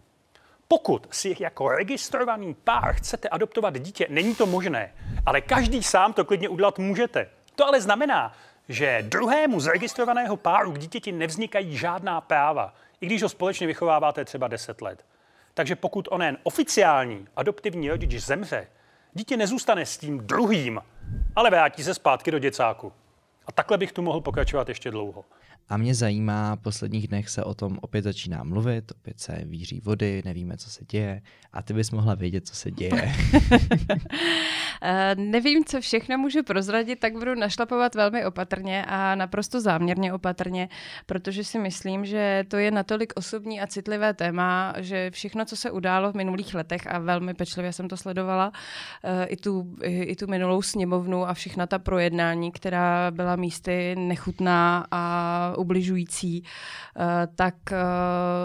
Pokud 0.69 1.07
si 1.11 1.37
jako 1.41 1.69
registrovaný 1.69 2.55
pár 2.55 2.95
chcete 2.95 3.29
adoptovat 3.29 3.79
dítě, 3.79 4.07
není 4.11 4.35
to 4.35 4.47
možné, 4.47 4.95
ale 5.27 5.41
každý 5.41 5.83
sám 5.83 6.13
to 6.13 6.25
klidně 6.25 6.49
udělat 6.49 6.79
můžete. 6.79 7.31
To 7.55 7.67
ale 7.67 7.81
znamená, 7.81 8.33
že 8.69 9.05
druhému 9.09 9.61
z 9.61 9.67
registrovaného 9.67 10.37
páru 10.37 10.73
k 10.73 10.79
dítěti 10.79 11.13
nevznikají 11.13 11.77
žádná 11.77 12.21
práva, 12.21 12.75
i 13.01 13.07
když 13.07 13.23
ho 13.23 13.29
společně 13.29 13.67
vychováváte 13.67 14.25
třeba 14.25 14.49
10 14.49 14.83
let. 14.83 15.05
Takže 15.55 15.77
pokud 15.77 16.09
onen 16.11 16.39
oficiální 16.43 17.27
adoptivní 17.37 17.91
rodič 17.91 18.25
zemře, 18.25 18.67
Dítě 19.15 19.37
nezůstane 19.37 19.87
s 19.87 19.99
tím 19.99 20.19
druhým, 20.19 20.81
ale 21.37 21.51
vrátí 21.51 21.83
se 21.83 21.95
zpátky 21.95 22.31
do 22.31 22.39
děcáku. 22.39 22.93
A 23.47 23.53
takhle 23.53 23.79
bych 23.79 23.93
tu 23.93 24.03
mohl 24.03 24.21
pokračovat 24.21 24.69
ještě 24.69 24.91
dlouho. 24.91 25.25
A 25.69 25.77
mě 25.77 25.95
zajímá, 25.95 26.57
v 26.57 26.59
posledních 26.61 27.09
dnech 27.09 27.29
se 27.29 27.45
o 27.45 27.55
tom 27.55 27.79
opět 27.81 28.03
začíná 28.03 28.45
mluvit, 28.45 28.91
opět 28.91 29.21
se 29.21 29.43
víří 29.45 29.81
vody, 29.85 30.23
nevíme, 30.25 30.57
co 30.57 30.71
se 30.71 30.85
děje. 30.85 31.23
A 31.53 31.63
ty 31.63 31.75
bys 31.75 31.91
mohla 31.91 32.15
vědět, 32.15 32.47
co 32.47 32.55
se 32.55 32.71
děje. 32.71 32.91
Eh, 34.85 35.15
nevím, 35.15 35.65
co 35.65 35.81
všechno 35.81 36.19
můžu 36.19 36.43
prozradit, 36.43 36.99
tak 36.99 37.13
budu 37.13 37.35
našlapovat 37.35 37.95
velmi 37.95 38.27
opatrně 38.27 38.85
a 38.89 39.15
naprosto 39.15 39.61
záměrně 39.61 40.13
opatrně, 40.13 40.69
protože 41.07 41.45
si 41.45 41.59
myslím, 41.59 42.05
že 42.05 42.45
to 42.49 42.57
je 42.57 42.71
natolik 42.71 43.13
osobní 43.17 43.61
a 43.61 43.67
citlivé 43.67 44.15
téma, 44.15 44.75
že 44.79 45.11
všechno, 45.11 45.45
co 45.45 45.57
se 45.57 45.71
událo 45.71 46.13
v 46.13 46.15
minulých 46.15 46.55
letech 46.55 46.87
a 46.87 46.99
velmi 46.99 47.35
pečlivě 47.35 47.73
jsem 47.73 47.89
to 47.89 47.97
sledovala, 47.97 48.53
eh, 49.05 49.25
i 49.25 49.37
tu, 49.37 49.77
i 49.85 50.17
tu 50.17 50.27
minulou 50.27 50.63
sněmovnu 50.63 51.29
a 51.29 51.35
všechna 51.35 51.67
ta 51.67 51.79
projednání, 51.79 52.53
která 52.53 53.11
byla 53.11 53.37
místy 53.37 53.95
nechutná 53.97 54.87
a 54.91 55.55
ubližující, 55.59 56.45
eh, 56.97 57.27
tak 57.35 57.55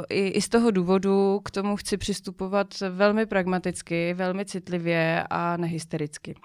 i, 0.10 0.28
i 0.28 0.42
z 0.42 0.50
toho 0.50 0.72
důvodu 0.72 1.42
k 1.46 1.52
tomu 1.52 1.76
chci 1.76 1.98
přistupovat 1.98 2.68
velmi 2.90 3.26
pragmaticky, 3.26 4.14
velmi 4.14 4.46
citlivě 4.46 5.24
a 5.30 5.58
nehystericky 5.58 6.27
vždycky. 6.32 6.42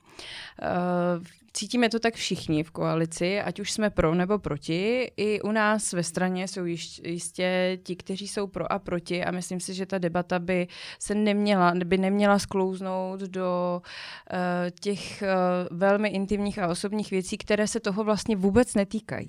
Uh, 1.19 1.25
cítíme 1.53 1.89
to 1.89 1.99
tak 1.99 2.15
všichni 2.15 2.63
v 2.63 2.71
koalici, 2.71 3.41
ať 3.41 3.61
už 3.61 3.73
jsme 3.73 3.91
pro 3.91 4.15
nebo 4.15 4.39
proti. 4.39 5.13
I 5.17 5.41
u 5.41 5.53
nás 5.53 5.93
ve 5.93 6.03
straně 6.03 6.49
jsou 6.49 6.65
jistě 7.05 7.79
ti, 7.83 7.97
kteří 7.97 8.29
jsou 8.29 8.47
pro 8.47 8.73
a 8.73 8.79
proti 8.79 9.25
a 9.25 9.31
myslím 9.31 9.61
si, 9.61 9.75
že 9.75 9.87
ta 9.87 9.99
debata 9.99 10.39
by 10.39 10.69
se 10.99 11.15
neměla, 11.15 11.75
by 11.85 11.99
neměla 11.99 12.39
sklouznout 12.39 13.21
do 13.21 13.83
uh, 13.83 14.39
těch 14.81 15.23
uh, 15.23 15.79
velmi 15.79 16.09
intimních 16.09 16.59
a 16.59 16.69
osobních 16.69 17.11
věcí, 17.11 17.39
které 17.39 17.67
se 17.67 17.81
toho 17.81 18.05
vlastně 18.05 18.37
vůbec 18.37 18.75
netýkají. 18.75 19.29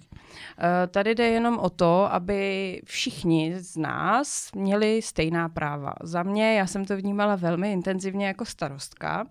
Tady 0.92 1.16
jde 1.16 1.28
jenom 1.28 1.58
o 1.60 1.70
to, 1.70 2.14
aby 2.14 2.82
všichni 2.86 3.56
z 3.60 3.78
nás 3.78 4.52
měli 4.56 5.02
stejná 5.02 5.50
práva. 5.50 5.94
Za 6.04 6.24
mě, 6.24 6.56
já 6.56 6.68
jsem 6.68 6.86
to 6.86 6.98
vnímala 6.98 7.36
velmi 7.36 7.72
intenzivně 7.72 8.28
jako 8.28 8.46
starostka, 8.46 9.26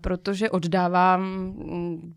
protože 0.00 0.50
oddávám 0.50 1.52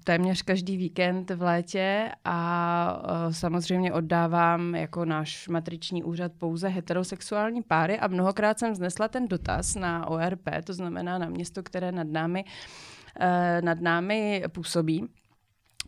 téměř 0.03 0.41
každý 0.41 0.77
víkend 0.77 1.31
v 1.31 1.41
létě 1.41 2.11
a 2.25 3.01
uh, 3.27 3.33
samozřejmě 3.33 3.93
oddávám 3.93 4.75
jako 4.75 5.05
náš 5.05 5.47
matriční 5.47 6.03
úřad 6.03 6.31
pouze 6.37 6.67
heterosexuální 6.67 7.61
páry 7.61 7.99
a 7.99 8.07
mnohokrát 8.07 8.59
jsem 8.59 8.75
znesla 8.75 9.07
ten 9.07 9.27
dotaz 9.27 9.75
na 9.75 10.07
ORP, 10.07 10.49
to 10.63 10.73
znamená 10.73 11.17
na 11.17 11.29
město, 11.29 11.63
které 11.63 11.91
nad 11.91 12.07
námi, 12.07 12.45
uh, 12.45 13.25
nad 13.61 13.81
námi 13.81 14.43
působí 14.51 15.07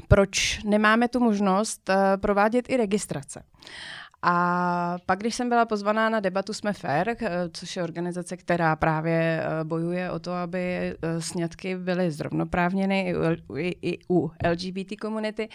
proč 0.07 0.63
nemáme 0.63 1.07
tu 1.07 1.19
možnost 1.19 1.89
provádět 2.21 2.69
i 2.69 2.77
registrace. 2.77 3.43
A 4.21 4.97
pak, 5.05 5.19
když 5.19 5.35
jsem 5.35 5.49
byla 5.49 5.65
pozvaná 5.65 6.09
na 6.09 6.19
debatu 6.19 6.53
Jsme 6.53 6.73
fair, 6.73 7.15
což 7.51 7.75
je 7.75 7.83
organizace, 7.83 8.37
která 8.37 8.75
právě 8.75 9.43
eh, 9.43 9.63
bojuje 9.63 10.11
o 10.11 10.19
to, 10.19 10.31
aby 10.31 10.59
eh, 10.59 11.21
sňatky 11.21 11.75
byly 11.75 12.11
zrovnoprávněny 12.11 13.13
i 13.81 13.99
u, 14.09 14.31
LGBT 14.51 14.99
komunity, 15.01 15.49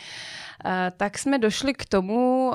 eh, 0.65 0.93
tak 0.97 1.19
jsme 1.19 1.39
došli 1.39 1.75
k 1.75 1.85
tomu, 1.85 2.53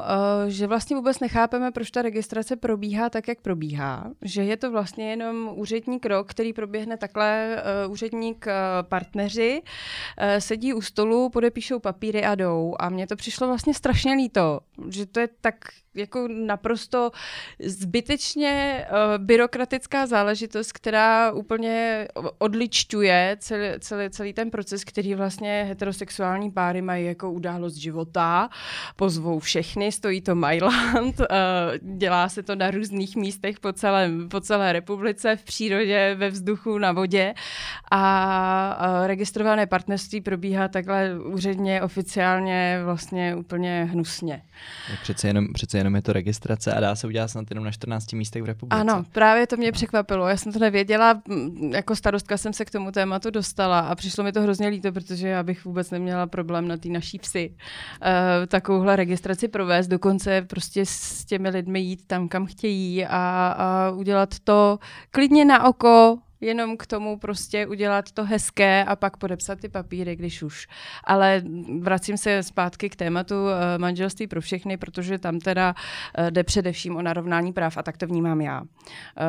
že 0.48 0.67
vlastně 0.67 0.96
vůbec 0.96 1.20
nechápeme, 1.20 1.72
proč 1.72 1.91
ta 1.91 2.02
registrace 2.02 2.56
probíhá 2.56 3.10
tak, 3.10 3.28
jak 3.28 3.41
probíhá. 3.41 4.12
Že 4.22 4.43
je 4.43 4.58
to 4.58 4.72
vlastně 4.72 5.10
jenom 5.10 5.52
úřední 5.56 6.00
krok, 6.00 6.30
který 6.30 6.54
proběhne 6.54 6.98
takhle, 6.98 7.63
úředník 7.88 8.46
partneři 8.82 9.62
sedí 10.39 10.74
u 10.74 10.82
stolu, 10.82 11.30
podepíšou 11.30 11.80
papíry 11.80 12.26
a 12.26 12.36
jdou. 12.36 12.76
A 12.80 12.89
mně 12.89 13.08
to 13.08 13.15
přišlo 13.15 13.48
vlastně 13.48 13.74
strašně 13.74 14.13
líto, 14.13 14.60
že 14.89 15.06
to 15.06 15.20
je 15.20 15.30
tak 15.41 15.56
jako 15.98 16.28
naprosto 16.28 17.12
zbytečně 17.60 18.86
uh, 18.90 19.24
byrokratická 19.24 20.08
záležitost, 20.08 20.72
která 20.72 21.32
úplně 21.32 22.08
odličťuje 22.38 23.38
celý, 23.40 23.68
celý, 23.80 24.10
celý 24.10 24.34
ten 24.34 24.52
proces, 24.52 24.84
který 24.84 25.16
vlastně 25.16 25.66
heterosexuální 25.68 26.52
páry 26.52 26.82
mají 26.82 27.06
jako 27.06 27.32
událost 27.32 27.76
života. 27.76 28.50
Pozvou 28.96 29.40
všechny, 29.40 29.92
stojí 29.92 30.22
to 30.22 30.36
Mailand, 30.36 31.20
uh, 31.20 31.26
dělá 31.98 32.30
se 32.30 32.44
to 32.44 32.56
na 32.56 32.72
různých 32.72 33.16
místech 33.16 33.60
po, 33.60 33.74
celém, 33.74 34.30
po 34.30 34.42
celé 34.42 34.74
republice, 34.74 35.36
v 35.36 35.44
přírodě, 35.44 36.16
ve 36.18 36.30
vzduchu, 36.30 36.78
na 36.78 36.92
vodě 36.92 37.34
a 37.92 39.00
uh, 39.02 39.08
registrované 39.08 39.66
partnerství 39.66 40.22
probíhá 40.22 40.68
takhle 40.68 41.20
úředně, 41.20 41.82
oficiálně, 41.82 42.82
vlastně 42.84 43.36
úplně 43.36 43.90
hnusně. 43.92 44.42
Přece 45.02 45.28
jenom, 45.28 45.54
přece 45.54 45.78
jenom 45.78 45.87
je 45.95 46.02
to 46.02 46.13
registrace 46.13 46.73
a 46.73 46.80
dá 46.80 46.95
se 46.95 47.08
udělat 47.08 47.28
snad 47.28 47.45
jenom 47.50 47.65
na 47.65 47.71
14 47.71 48.13
místech 48.13 48.43
v 48.43 48.45
republice. 48.45 48.82
Ano, 48.82 49.04
právě 49.12 49.47
to 49.47 49.58
mě 49.58 49.71
překvapilo. 49.71 50.28
Já 50.28 50.38
jsem 50.38 50.54
to 50.54 50.60
nevěděla, 50.60 51.21
jako 51.71 51.95
starostka 51.95 52.38
jsem 52.38 52.54
se 52.54 52.65
k 52.65 52.71
tomu 52.71 52.91
tématu 52.91 53.30
dostala 53.30 53.80
a 53.80 53.95
přišlo 53.95 54.23
mi 54.23 54.32
to 54.32 54.41
hrozně 54.41 54.67
líto, 54.67 54.91
protože 54.91 55.28
já 55.28 55.43
bych 55.43 55.65
vůbec 55.65 55.91
neměla 55.91 56.28
problém 56.28 56.67
na 56.67 56.78
té 56.78 56.89
naší 56.89 57.17
vsi 57.17 57.50
uh, 57.50 58.45
takovouhle 58.47 58.95
registraci 58.95 59.47
provést, 59.47 59.88
dokonce 59.88 60.41
prostě 60.41 60.86
s 60.86 61.26
těmi 61.26 61.50
lidmi 61.50 61.80
jít 61.80 62.08
tam, 62.08 62.28
kam 62.28 62.45
chtějí 62.45 63.06
a, 63.06 63.56
a 63.58 63.91
udělat 63.91 64.39
to 64.43 64.80
klidně 65.12 65.45
na 65.45 65.65
oko, 65.65 66.17
jenom 66.41 66.78
k 66.78 66.88
tomu 66.88 67.19
prostě 67.19 67.67
udělat 67.67 68.12
to 68.12 68.26
hezké 68.26 68.84
a 68.84 68.95
pak 68.95 69.17
podepsat 69.17 69.60
ty 69.60 69.69
papíry, 69.69 70.15
když 70.15 70.43
už. 70.43 70.67
Ale 71.04 71.41
vracím 71.80 72.17
se 72.17 72.43
zpátky 72.43 72.89
k 72.89 72.95
tématu 72.95 73.36
uh, 73.36 73.52
manželství 73.78 74.28
pro 74.28 74.41
všechny, 74.41 74.78
protože 74.78 75.17
tam 75.17 75.39
teda 75.39 75.76
uh, 76.19 76.26
jde 76.30 76.43
především 76.43 76.95
o 76.95 77.02
narovnání 77.02 77.54
práv 77.54 77.78
a 77.78 77.84
tak 77.84 77.97
to 77.97 78.08
vnímám 78.08 78.41
já. 78.41 78.62
Uh, 78.62 78.67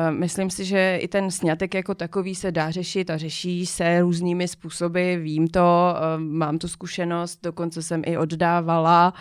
myslím 0.09 0.49
si, 0.49 0.65
že 0.65 0.97
i 1.01 1.07
ten 1.07 1.31
snětek 1.31 1.73
jako 1.73 1.95
takový 1.95 2.35
se 2.35 2.51
dá 2.51 2.71
řešit 2.71 3.09
a 3.09 3.17
řeší 3.17 3.65
se 3.65 4.01
různými 4.01 4.47
způsoby, 4.47 5.15
vím 5.15 5.47
to, 5.47 5.95
mám 6.17 6.57
tu 6.57 6.67
zkušenost, 6.67 7.39
dokonce 7.43 7.81
jsem 7.81 8.01
i 8.05 8.17
oddávala 8.17 9.13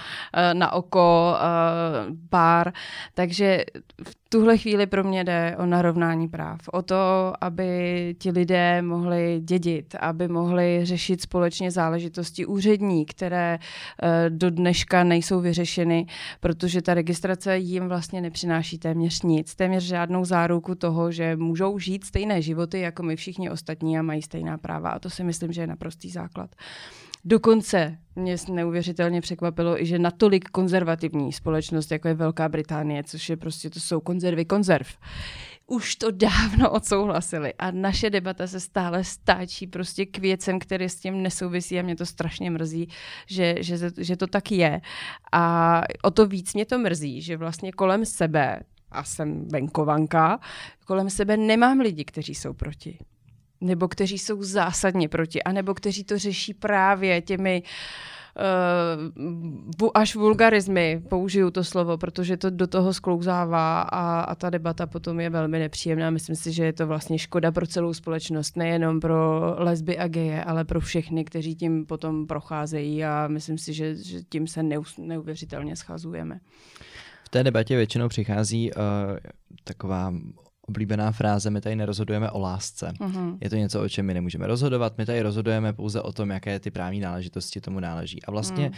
na 0.52 0.72
oko 0.72 1.36
pár, 2.30 2.72
takže 3.14 3.64
v 4.04 4.27
tuhle 4.28 4.58
chvíli 4.58 4.86
pro 4.86 5.04
mě 5.04 5.24
jde 5.24 5.56
o 5.58 5.66
narovnání 5.66 6.28
práv, 6.28 6.60
o 6.72 6.82
to, 6.82 7.32
aby 7.40 8.14
ti 8.18 8.30
lidé 8.30 8.82
mohli 8.82 9.40
dědit, 9.44 9.94
aby 10.00 10.28
mohli 10.28 10.80
řešit 10.82 11.22
společně 11.22 11.70
záležitosti 11.70 12.46
úřední, 12.46 13.06
které 13.06 13.58
uh, 13.58 14.08
do 14.28 14.50
dneška 14.50 15.04
nejsou 15.04 15.40
vyřešeny, 15.40 16.06
protože 16.40 16.82
ta 16.82 16.94
registrace 16.94 17.58
jim 17.58 17.88
vlastně 17.88 18.20
nepřináší 18.20 18.78
téměř 18.78 19.22
nic, 19.22 19.54
téměř 19.54 19.82
žádnou 19.84 20.24
záruku 20.24 20.74
toho, 20.74 21.12
že 21.12 21.36
můžou 21.36 21.78
žít 21.78 22.04
stejné 22.04 22.42
životy 22.42 22.80
jako 22.80 23.02
my 23.02 23.16
všichni 23.16 23.50
ostatní 23.50 23.98
a 23.98 24.02
mají 24.02 24.22
stejná 24.22 24.58
práva. 24.58 24.90
A 24.90 24.98
to 24.98 25.10
si 25.10 25.24
myslím, 25.24 25.52
že 25.52 25.60
je 25.60 25.66
naprostý 25.66 26.10
základ. 26.10 26.50
Dokonce 27.24 27.98
mě 28.16 28.36
neuvěřitelně 28.52 29.20
překvapilo 29.20 29.76
že 29.80 29.98
natolik 29.98 30.48
konzervativní 30.48 31.32
společnost, 31.32 31.90
jako 31.90 32.08
je 32.08 32.14
Velká 32.14 32.48
Británie, 32.48 33.04
což 33.04 33.28
je 33.28 33.36
prostě, 33.36 33.70
to 33.70 33.80
jsou 33.80 34.00
konzervy 34.00 34.44
konzerv, 34.44 34.88
už 35.66 35.96
to 35.96 36.10
dávno 36.10 36.70
odsouhlasili 36.78 37.54
a 37.54 37.70
naše 37.70 38.10
debata 38.10 38.46
se 38.46 38.60
stále 38.60 39.04
stáčí 39.04 39.66
prostě 39.66 40.06
k 40.06 40.18
věcem, 40.18 40.58
které 40.58 40.88
s 40.88 41.00
tím 41.00 41.22
nesouvisí 41.22 41.78
a 41.78 41.82
mě 41.82 41.96
to 41.96 42.06
strašně 42.06 42.50
mrzí, 42.50 42.88
že, 43.26 43.54
že, 43.60 43.78
že 43.96 44.16
to 44.16 44.26
tak 44.26 44.52
je. 44.52 44.80
A 45.32 45.82
o 46.02 46.10
to 46.10 46.26
víc 46.26 46.54
mě 46.54 46.66
to 46.66 46.78
mrzí, 46.78 47.22
že 47.22 47.36
vlastně 47.36 47.72
kolem 47.72 48.04
sebe, 48.04 48.60
a 48.90 49.04
jsem 49.04 49.48
venkovanka, 49.48 50.40
kolem 50.86 51.10
sebe 51.10 51.36
nemám 51.36 51.80
lidi, 51.80 52.04
kteří 52.04 52.34
jsou 52.34 52.52
proti 52.52 52.98
nebo 53.60 53.88
kteří 53.88 54.18
jsou 54.18 54.42
zásadně 54.42 55.08
proti, 55.08 55.42
anebo 55.42 55.74
kteří 55.74 56.04
to 56.04 56.18
řeší 56.18 56.54
právě 56.54 57.22
těmi 57.22 57.62
uh, 57.62 57.68
až 59.94 60.14
vulgarizmy, 60.14 61.02
použiju 61.08 61.50
to 61.50 61.64
slovo, 61.64 61.98
protože 61.98 62.36
to 62.36 62.50
do 62.50 62.66
toho 62.66 62.94
sklouzává 62.94 63.80
a, 63.80 64.20
a 64.20 64.34
ta 64.34 64.50
debata 64.50 64.86
potom 64.86 65.20
je 65.20 65.30
velmi 65.30 65.58
nepříjemná. 65.58 66.10
Myslím 66.10 66.36
si, 66.36 66.52
že 66.52 66.64
je 66.64 66.72
to 66.72 66.86
vlastně 66.86 67.18
škoda 67.18 67.52
pro 67.52 67.66
celou 67.66 67.94
společnost, 67.94 68.56
nejenom 68.56 69.00
pro 69.00 69.54
lesby 69.58 69.98
a 69.98 70.08
geje, 70.08 70.44
ale 70.44 70.64
pro 70.64 70.80
všechny, 70.80 71.24
kteří 71.24 71.54
tím 71.54 71.86
potom 71.86 72.26
procházejí 72.26 73.04
a 73.04 73.28
myslím 73.28 73.58
si, 73.58 73.72
že, 73.72 73.94
že 73.94 74.18
tím 74.28 74.46
se 74.46 74.62
neus, 74.62 74.94
neuvěřitelně 74.98 75.76
schazujeme. 75.76 76.40
V 77.24 77.28
té 77.28 77.44
debatě 77.44 77.76
většinou 77.76 78.08
přichází 78.08 78.72
uh, 78.72 78.80
taková 79.64 80.12
oblíbená 80.68 81.12
fráze, 81.12 81.50
my 81.50 81.60
tady 81.60 81.76
nerozhodujeme 81.76 82.30
o 82.30 82.38
lásce. 82.38 82.92
Uh-huh. 83.00 83.38
Je 83.40 83.50
to 83.50 83.56
něco, 83.56 83.82
o 83.82 83.88
čem 83.88 84.06
my 84.06 84.14
nemůžeme 84.14 84.46
rozhodovat, 84.46 84.98
my 84.98 85.06
tady 85.06 85.22
rozhodujeme 85.22 85.72
pouze 85.72 86.02
o 86.02 86.12
tom, 86.12 86.30
jaké 86.30 86.60
ty 86.60 86.70
právní 86.70 87.00
náležitosti 87.00 87.60
tomu 87.60 87.80
náleží. 87.80 88.22
A 88.22 88.30
vlastně, 88.30 88.70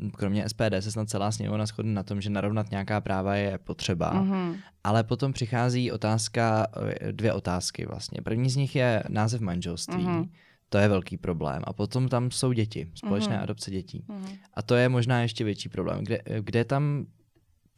uh, 0.00 0.10
kromě 0.12 0.48
SPD 0.48 0.72
se 0.80 0.90
snad 0.92 1.08
celá 1.08 1.32
sněmovna 1.32 1.66
shodne 1.66 1.92
na 1.92 2.02
tom, 2.02 2.20
že 2.20 2.30
narovnat 2.30 2.70
nějaká 2.70 3.00
práva 3.00 3.34
je 3.34 3.58
potřeba, 3.58 4.14
uh-huh. 4.14 4.56
ale 4.84 5.04
potom 5.04 5.32
přichází 5.32 5.92
otázka, 5.92 6.66
eh, 7.00 7.12
dvě 7.12 7.32
otázky 7.32 7.86
vlastně. 7.86 8.22
První 8.22 8.50
z 8.50 8.56
nich 8.56 8.76
je 8.76 9.02
název 9.08 9.40
manželství. 9.40 10.04
Uh-huh. 10.04 10.28
To 10.68 10.78
je 10.78 10.88
velký 10.88 11.16
problém. 11.16 11.62
A 11.64 11.72
potom 11.72 12.08
tam 12.08 12.30
jsou 12.30 12.52
děti, 12.52 12.90
společné 12.94 13.36
uh-huh. 13.36 13.42
adopce 13.42 13.70
dětí. 13.70 14.04
Uh-huh. 14.08 14.38
A 14.54 14.62
to 14.62 14.74
je 14.74 14.88
možná 14.88 15.22
ještě 15.22 15.44
větší 15.44 15.68
problém. 15.68 16.04
Kde, 16.04 16.20
kde 16.40 16.64
tam 16.64 17.06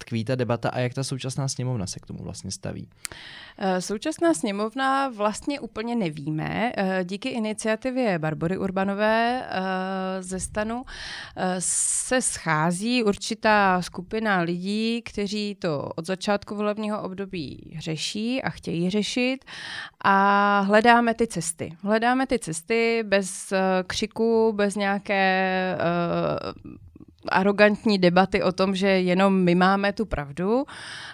tkví 0.00 0.24
ta 0.24 0.34
debata 0.34 0.68
a 0.68 0.78
jak 0.78 0.94
ta 0.94 1.04
současná 1.04 1.48
sněmovna 1.48 1.86
se 1.86 2.00
k 2.00 2.06
tomu 2.06 2.24
vlastně 2.24 2.50
staví? 2.50 2.88
Eh, 3.58 3.80
současná 3.80 4.34
sněmovna 4.34 5.08
vlastně 5.08 5.60
úplně 5.60 5.96
nevíme. 5.96 6.72
Eh, 6.76 7.04
díky 7.04 7.28
iniciativě 7.28 8.18
Barbory 8.18 8.58
Urbanové 8.58 9.44
eh, 9.44 10.22
ze 10.22 10.40
stanu 10.40 10.84
se 11.58 12.22
schází 12.22 13.02
určitá 13.02 13.82
skupina 13.82 14.40
lidí, 14.40 15.02
kteří 15.02 15.54
to 15.54 15.90
od 15.96 16.06
začátku 16.06 16.54
volebního 16.54 17.02
období 17.02 17.76
řeší 17.78 18.42
a 18.42 18.50
chtějí 18.50 18.90
řešit 18.90 19.44
a 20.04 20.60
hledáme 20.60 21.14
ty 21.14 21.26
cesty. 21.26 21.76
Hledáme 21.82 22.26
ty 22.26 22.38
cesty 22.38 23.02
bez 23.06 23.52
křiku, 23.86 24.52
bez 24.52 24.76
nějaké 24.76 25.76
arrogantní 27.28 27.98
debaty 27.98 28.42
o 28.42 28.52
tom, 28.52 28.74
že 28.74 28.88
jenom 28.88 29.44
my 29.44 29.54
máme 29.54 29.92
tu 29.92 30.06
pravdu. 30.06 30.64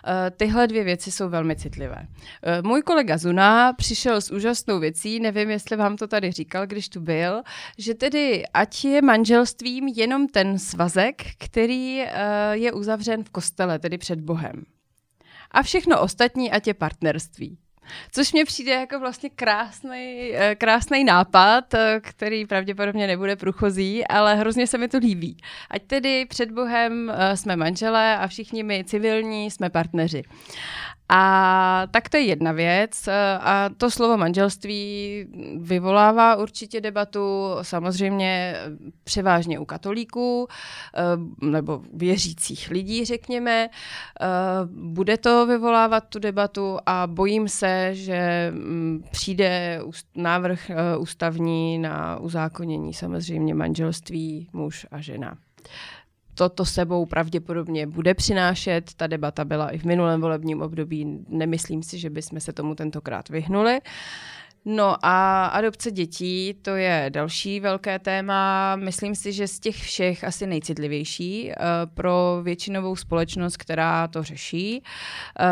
Eh, 0.06 0.30
tyhle 0.30 0.66
dvě 0.66 0.84
věci 0.84 1.12
jsou 1.12 1.28
velmi 1.28 1.56
citlivé. 1.56 2.06
Eh, 2.42 2.62
můj 2.62 2.82
kolega 2.82 3.18
Zuna 3.18 3.72
přišel 3.72 4.20
s 4.20 4.30
úžasnou 4.30 4.78
věcí, 4.78 5.20
nevím, 5.20 5.50
jestli 5.50 5.76
vám 5.76 5.96
to 5.96 6.06
tady 6.06 6.32
říkal, 6.32 6.66
když 6.66 6.88
tu 6.88 7.00
byl, 7.00 7.42
že 7.78 7.94
tedy 7.94 8.42
ať 8.54 8.84
je 8.84 9.02
manželstvím 9.02 9.88
jenom 9.88 10.28
ten 10.28 10.58
svazek, 10.58 11.22
který 11.38 12.02
eh, 12.02 12.10
je 12.52 12.72
uzavřen 12.72 13.24
v 13.24 13.30
kostele, 13.30 13.78
tedy 13.78 13.98
před 13.98 14.20
Bohem. 14.20 14.64
A 15.50 15.62
všechno 15.62 16.00
ostatní, 16.00 16.50
ať 16.52 16.66
je 16.66 16.74
partnerství. 16.74 17.58
Což 18.12 18.32
mě 18.32 18.44
přijde 18.44 18.72
jako 18.72 19.00
vlastně 19.00 19.30
krásný, 19.30 20.30
eh, 20.34 20.54
krásný 20.54 21.04
nápad, 21.04 21.74
eh, 21.74 22.00
který 22.02 22.46
pravděpodobně 22.46 23.06
nebude 23.06 23.36
průchozí, 23.36 24.06
ale 24.06 24.34
hrozně 24.34 24.66
se 24.66 24.78
mi 24.78 24.88
to 24.88 24.98
líbí. 24.98 25.36
Ať 25.70 25.82
tedy 25.82 26.26
před 26.26 26.50
Bohem 26.50 27.12
eh, 27.14 27.36
jsme 27.36 27.56
manželé 27.56 28.16
a 28.18 28.26
všichni 28.26 28.62
my 28.62 28.84
civilní 28.84 29.50
jsme 29.50 29.70
partneři. 29.70 30.22
A 31.08 31.86
tak 31.90 32.08
to 32.08 32.16
je 32.16 32.22
jedna 32.22 32.52
věc. 32.52 33.08
A 33.40 33.70
to 33.76 33.90
slovo 33.90 34.16
manželství 34.16 35.26
vyvolává 35.56 36.36
určitě 36.36 36.80
debatu, 36.80 37.50
samozřejmě 37.62 38.56
převážně 39.04 39.58
u 39.58 39.64
katolíků 39.64 40.48
eh, 40.50 41.00
nebo 41.46 41.82
věřících 41.92 42.70
lidí, 42.70 43.04
řekněme. 43.04 43.68
Eh, 44.20 44.26
bude 44.66 45.16
to 45.16 45.46
vyvolávat 45.46 46.04
tu 46.08 46.18
debatu 46.18 46.78
a 46.86 47.06
bojím 47.06 47.48
se, 47.48 47.90
že 47.94 48.52
mm, 48.54 49.04
přijde 49.10 49.80
návrh 50.14 50.70
ústavní 50.98 51.78
na 51.78 52.18
uzákonění 52.20 52.94
samozřejmě 52.94 53.54
manželství 53.54 54.48
muž 54.52 54.86
a 54.90 55.00
žena 55.00 55.36
toto 56.36 56.64
sebou 56.64 57.06
pravděpodobně 57.06 57.86
bude 57.86 58.14
přinášet. 58.14 58.94
Ta 58.96 59.06
debata 59.06 59.44
byla 59.44 59.70
i 59.70 59.78
v 59.78 59.84
minulém 59.84 60.20
volebním 60.20 60.62
období. 60.62 61.24
Nemyslím 61.28 61.82
si, 61.82 61.98
že 61.98 62.10
bychom 62.10 62.40
se 62.40 62.52
tomu 62.52 62.74
tentokrát 62.74 63.28
vyhnuli. 63.28 63.80
No 64.68 64.96
a 65.02 65.46
adopce 65.46 65.90
dětí, 65.90 66.54
to 66.62 66.70
je 66.70 67.06
další 67.08 67.60
velké 67.60 67.98
téma. 67.98 68.76
Myslím 68.76 69.14
si, 69.14 69.32
že 69.32 69.48
z 69.48 69.60
těch 69.60 69.76
všech 69.76 70.24
asi 70.24 70.46
nejcitlivější 70.46 71.46
uh, 71.46 71.54
pro 71.94 72.40
většinovou 72.42 72.96
společnost, 72.96 73.56
která 73.56 74.08
to 74.08 74.22
řeší. 74.22 74.82
Uh, 74.82 75.46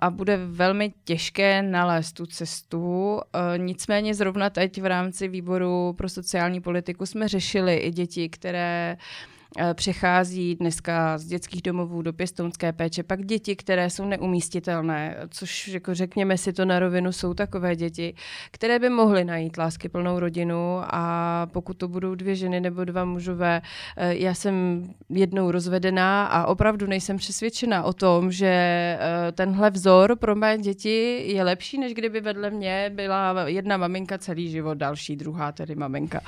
a 0.00 0.10
bude 0.10 0.36
velmi 0.36 0.92
těžké 1.04 1.62
nalézt 1.62 2.12
tu 2.12 2.26
cestu. 2.26 3.14
Uh, 3.14 3.20
nicméně 3.56 4.14
zrovna 4.14 4.50
teď 4.50 4.82
v 4.82 4.86
rámci 4.86 5.28
výboru 5.28 5.92
pro 5.98 6.08
sociální 6.08 6.60
politiku 6.60 7.06
jsme 7.06 7.28
řešili 7.28 7.76
i 7.76 7.90
děti, 7.90 8.28
které 8.28 8.96
Eh, 8.96 9.39
přechází 9.74 10.54
dneska 10.54 11.18
z 11.18 11.24
dětských 11.24 11.62
domovů 11.62 12.02
do 12.02 12.12
pěstounské 12.12 12.72
péče, 12.72 13.02
pak 13.02 13.24
děti, 13.24 13.56
které 13.56 13.90
jsou 13.90 14.04
neumístitelné, 14.04 15.16
což 15.30 15.68
jako 15.68 15.94
řekněme 15.94 16.38
si 16.38 16.52
to 16.52 16.64
na 16.64 16.78
rovinu, 16.78 17.12
jsou 17.12 17.34
takové 17.34 17.76
děti, 17.76 18.14
které 18.50 18.78
by 18.78 18.88
mohly 18.88 19.24
najít 19.24 19.58
lásky 19.58 19.88
plnou 19.88 20.18
rodinu 20.18 20.80
a 20.82 21.46
pokud 21.52 21.74
to 21.76 21.88
budou 21.88 22.14
dvě 22.14 22.34
ženy 22.34 22.60
nebo 22.60 22.84
dva 22.84 23.04
mužové, 23.04 23.62
eh, 23.96 24.14
já 24.14 24.34
jsem 24.34 24.84
jednou 25.08 25.50
rozvedená 25.50 26.26
a 26.26 26.46
opravdu 26.46 26.86
nejsem 26.86 27.16
přesvědčena 27.16 27.82
o 27.82 27.92
tom, 27.92 28.32
že 28.32 28.46
eh, 28.46 28.98
tenhle 29.32 29.70
vzor 29.70 30.16
pro 30.16 30.34
mé 30.34 30.58
děti 30.58 31.22
je 31.26 31.42
lepší, 31.44 31.78
než 31.78 31.94
kdyby 31.94 32.20
vedle 32.20 32.50
mě 32.50 32.90
byla 32.94 33.34
jedna 33.46 33.76
maminka 33.76 34.18
celý 34.18 34.50
život, 34.50 34.78
další, 34.78 35.16
druhá 35.16 35.52
tedy 35.52 35.74
maminka. 35.74 36.20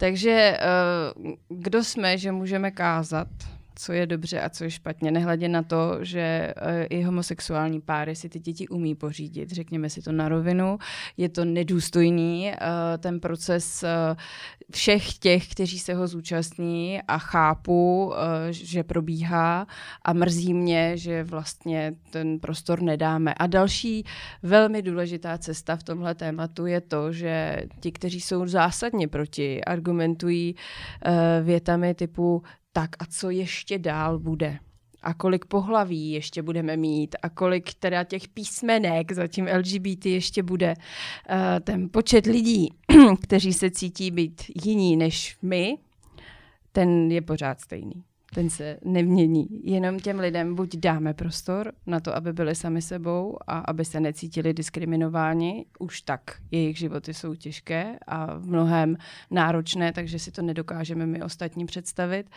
Takže 0.00 0.58
kdo 1.48 1.84
jsme, 1.84 2.18
že 2.18 2.32
můžeme 2.32 2.70
můžeme 2.70 2.70
kázat, 2.70 3.28
co 3.80 3.92
je 3.92 4.06
dobře 4.06 4.40
a 4.40 4.50
co 4.50 4.64
je 4.64 4.70
špatně, 4.70 5.10
nehledě 5.10 5.48
na 5.48 5.62
to, 5.62 5.98
že 6.04 6.54
uh, 6.62 6.68
i 6.90 7.02
homosexuální 7.02 7.80
páry 7.80 8.16
si 8.16 8.28
ty 8.28 8.38
děti 8.38 8.68
umí 8.68 8.94
pořídit, 8.94 9.50
řekněme 9.50 9.90
si 9.90 10.02
to 10.02 10.12
na 10.12 10.28
rovinu. 10.28 10.78
Je 11.16 11.28
to 11.28 11.44
nedůstojný, 11.44 12.52
uh, 12.52 12.56
ten 12.98 13.20
proces 13.20 13.82
uh, 13.82 14.16
všech 14.72 15.18
těch, 15.18 15.48
kteří 15.48 15.78
se 15.78 15.94
ho 15.94 16.06
zúčastní 16.06 17.02
a 17.08 17.18
chápu, 17.18 18.12
že 18.50 18.82
probíhá 18.84 19.66
a 20.04 20.12
mrzí 20.12 20.54
mě, 20.54 20.96
že 20.96 21.24
vlastně 21.24 21.92
ten 22.10 22.38
prostor 22.38 22.82
nedáme. 22.82 23.34
A 23.34 23.46
další 23.46 24.04
velmi 24.42 24.82
důležitá 24.82 25.38
cesta 25.38 25.76
v 25.76 25.82
tomhle 25.82 26.14
tématu 26.14 26.66
je 26.66 26.80
to, 26.80 27.12
že 27.12 27.62
ti, 27.80 27.92
kteří 27.92 28.20
jsou 28.20 28.46
zásadně 28.46 29.08
proti, 29.08 29.64
argumentují 29.64 30.54
větami 31.42 31.94
typu 31.94 32.42
tak 32.72 32.90
a 32.98 33.06
co 33.06 33.30
ještě 33.30 33.78
dál 33.78 34.18
bude? 34.18 34.58
A 35.02 35.14
kolik 35.14 35.44
pohlaví 35.44 36.10
ještě 36.10 36.42
budeme 36.42 36.76
mít? 36.76 37.16
A 37.22 37.28
kolik 37.28 37.74
teda 37.74 38.04
těch 38.04 38.28
písmenek 38.28 39.12
za 39.12 39.26
tím 39.26 39.48
LGBT 39.56 40.06
ještě 40.06 40.42
bude? 40.42 40.74
Uh, 40.74 41.36
ten 41.64 41.88
počet 41.92 42.26
lidí, 42.26 42.68
kteří 43.22 43.52
se 43.52 43.70
cítí 43.70 44.10
být 44.10 44.42
jiní 44.64 44.96
než 44.96 45.36
my, 45.42 45.78
ten 46.72 47.12
je 47.12 47.22
pořád 47.22 47.60
stejný 47.60 48.04
ten 48.34 48.50
se 48.50 48.78
nemění. 48.84 49.46
Jenom 49.62 50.00
těm 50.00 50.18
lidem 50.18 50.54
buď 50.54 50.76
dáme 50.76 51.14
prostor 51.14 51.72
na 51.86 52.00
to, 52.00 52.16
aby 52.16 52.32
byli 52.32 52.54
sami 52.54 52.82
sebou 52.82 53.38
a 53.46 53.58
aby 53.58 53.84
se 53.84 54.00
necítili 54.00 54.54
diskriminováni. 54.54 55.66
Už 55.78 56.00
tak 56.00 56.20
jejich 56.50 56.78
životy 56.78 57.14
jsou 57.14 57.34
těžké 57.34 57.98
a 58.06 58.34
v 58.38 58.48
mnohem 58.48 58.96
náročné, 59.30 59.92
takže 59.92 60.18
si 60.18 60.30
to 60.30 60.42
nedokážeme 60.42 61.06
my 61.06 61.22
ostatní 61.22 61.66
představit. 61.66 62.30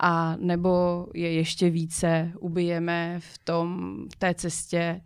A 0.00 0.36
nebo 0.36 1.06
je 1.14 1.32
ještě 1.32 1.70
více 1.70 2.32
ubijeme 2.40 3.16
v, 3.20 3.38
tom, 3.38 3.96
v 4.12 4.16
té 4.16 4.34
cestě 4.34 4.78
eh, 4.78 5.00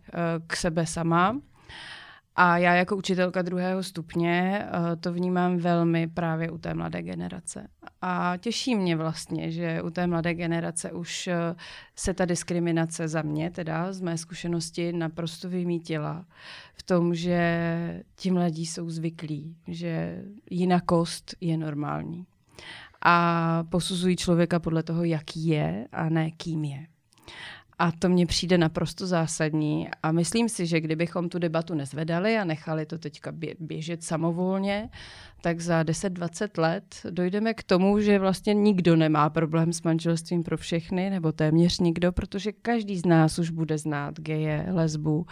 k 0.47 0.55
sebe 0.55 0.85
sama 0.85 1.39
a 2.35 2.57
já 2.57 2.73
jako 2.73 2.95
učitelka 2.95 3.41
druhého 3.41 3.83
stupně 3.83 4.65
uh, 4.65 4.95
to 4.99 5.13
vnímám 5.13 5.57
velmi 5.57 6.07
právě 6.07 6.51
u 6.51 6.57
té 6.57 6.73
mladé 6.73 7.01
generace. 7.01 7.67
A 8.01 8.37
těší 8.37 8.75
mě 8.75 8.95
vlastně, 8.95 9.51
že 9.51 9.81
u 9.81 9.89
té 9.89 10.07
mladé 10.07 10.33
generace 10.33 10.91
už 10.91 11.27
uh, 11.27 11.57
se 11.95 12.13
ta 12.13 12.25
diskriminace 12.25 13.07
za 13.07 13.21
mě, 13.21 13.51
teda 13.51 13.93
z 13.93 14.01
mé 14.01 14.17
zkušenosti, 14.17 14.93
naprosto 14.93 15.49
vymítila. 15.49 16.25
V 16.73 16.83
tom, 16.83 17.15
že 17.15 18.03
ti 18.15 18.31
mladí 18.31 18.65
jsou 18.65 18.89
zvyklí, 18.89 19.55
že 19.67 20.23
jinakost 20.49 21.35
je 21.41 21.57
normální. 21.57 22.25
A 23.05 23.63
posuzují 23.69 24.15
člověka 24.15 24.59
podle 24.59 24.83
toho, 24.83 25.03
jaký 25.03 25.47
je 25.47 25.87
a 25.91 26.09
ne 26.09 26.31
kým 26.31 26.63
je. 26.63 26.92
A 27.83 27.91
to 27.91 28.09
mně 28.09 28.25
přijde 28.25 28.57
naprosto 28.57 29.07
zásadní. 29.07 29.89
A 30.03 30.11
myslím 30.11 30.49
si, 30.49 30.65
že 30.67 30.81
kdybychom 30.81 31.29
tu 31.29 31.39
debatu 31.39 31.73
nezvedali 31.73 32.37
a 32.37 32.43
nechali 32.43 32.85
to 32.85 32.97
teďka 32.97 33.31
běžet 33.59 34.03
samovolně, 34.03 34.89
tak 35.41 35.61
za 35.61 35.83
10-20 35.83 36.61
let 36.61 36.95
dojdeme 37.09 37.53
k 37.53 37.63
tomu, 37.63 37.99
že 37.99 38.19
vlastně 38.19 38.53
nikdo 38.53 38.95
nemá 38.95 39.29
problém 39.29 39.73
s 39.73 39.81
manželstvím 39.81 40.43
pro 40.43 40.57
všechny, 40.57 41.09
nebo 41.09 41.31
téměř 41.31 41.79
nikdo, 41.79 42.11
protože 42.11 42.51
každý 42.51 42.97
z 42.97 43.05
nás 43.05 43.39
už 43.39 43.49
bude 43.49 43.77
znát 43.77 44.19
geje, 44.19 44.65
lesbu, 44.71 45.17
uh, 45.17 45.25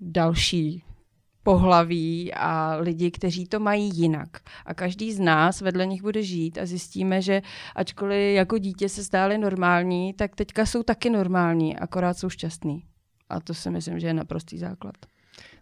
další 0.00 0.84
pohlaví 1.42 2.34
a 2.34 2.76
lidi, 2.76 3.10
kteří 3.10 3.46
to 3.46 3.60
mají 3.60 3.90
jinak. 3.94 4.28
A 4.66 4.74
každý 4.74 5.12
z 5.12 5.20
nás 5.20 5.60
vedle 5.60 5.86
nich 5.86 6.02
bude 6.02 6.22
žít 6.22 6.58
a 6.58 6.66
zjistíme, 6.66 7.22
že 7.22 7.42
ačkoliv 7.76 8.34
jako 8.34 8.58
dítě 8.58 8.88
se 8.88 9.04
stály 9.04 9.38
normální, 9.38 10.14
tak 10.14 10.36
teďka 10.36 10.66
jsou 10.66 10.82
taky 10.82 11.10
normální, 11.10 11.76
akorát 11.76 12.18
jsou 12.18 12.28
šťastní. 12.28 12.84
A 13.28 13.40
to 13.40 13.54
si 13.54 13.70
myslím, 13.70 14.00
že 14.00 14.06
je 14.06 14.14
naprostý 14.14 14.58
základ. 14.58 14.94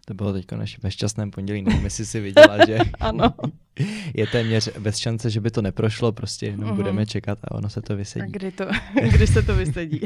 To 0.05 0.13
bylo 0.13 0.33
teď 0.33 0.51
naše 0.51 0.77
bezčasném 0.81 1.31
pondělí, 1.31 1.61
nevím, 1.61 1.83
jestli 1.83 2.05
si 2.05 2.19
viděla, 2.19 2.65
že 2.65 2.77
ano. 2.99 3.33
je 4.13 4.27
téměř 4.27 4.77
bez 4.79 4.97
šance, 4.97 5.29
že 5.29 5.41
by 5.41 5.51
to 5.51 5.61
neprošlo, 5.61 6.11
prostě 6.11 6.45
jenom 6.45 6.69
uh-huh. 6.69 6.75
budeme 6.75 7.05
čekat 7.05 7.39
a 7.43 7.51
ono 7.51 7.69
se 7.69 7.81
to 7.81 7.95
vysedí. 7.95 8.25
A 8.25 8.29
kdy, 8.31 8.51
to, 8.51 8.65
kdy 9.11 9.27
se 9.27 9.41
to 9.41 9.55
vysedí? 9.55 10.01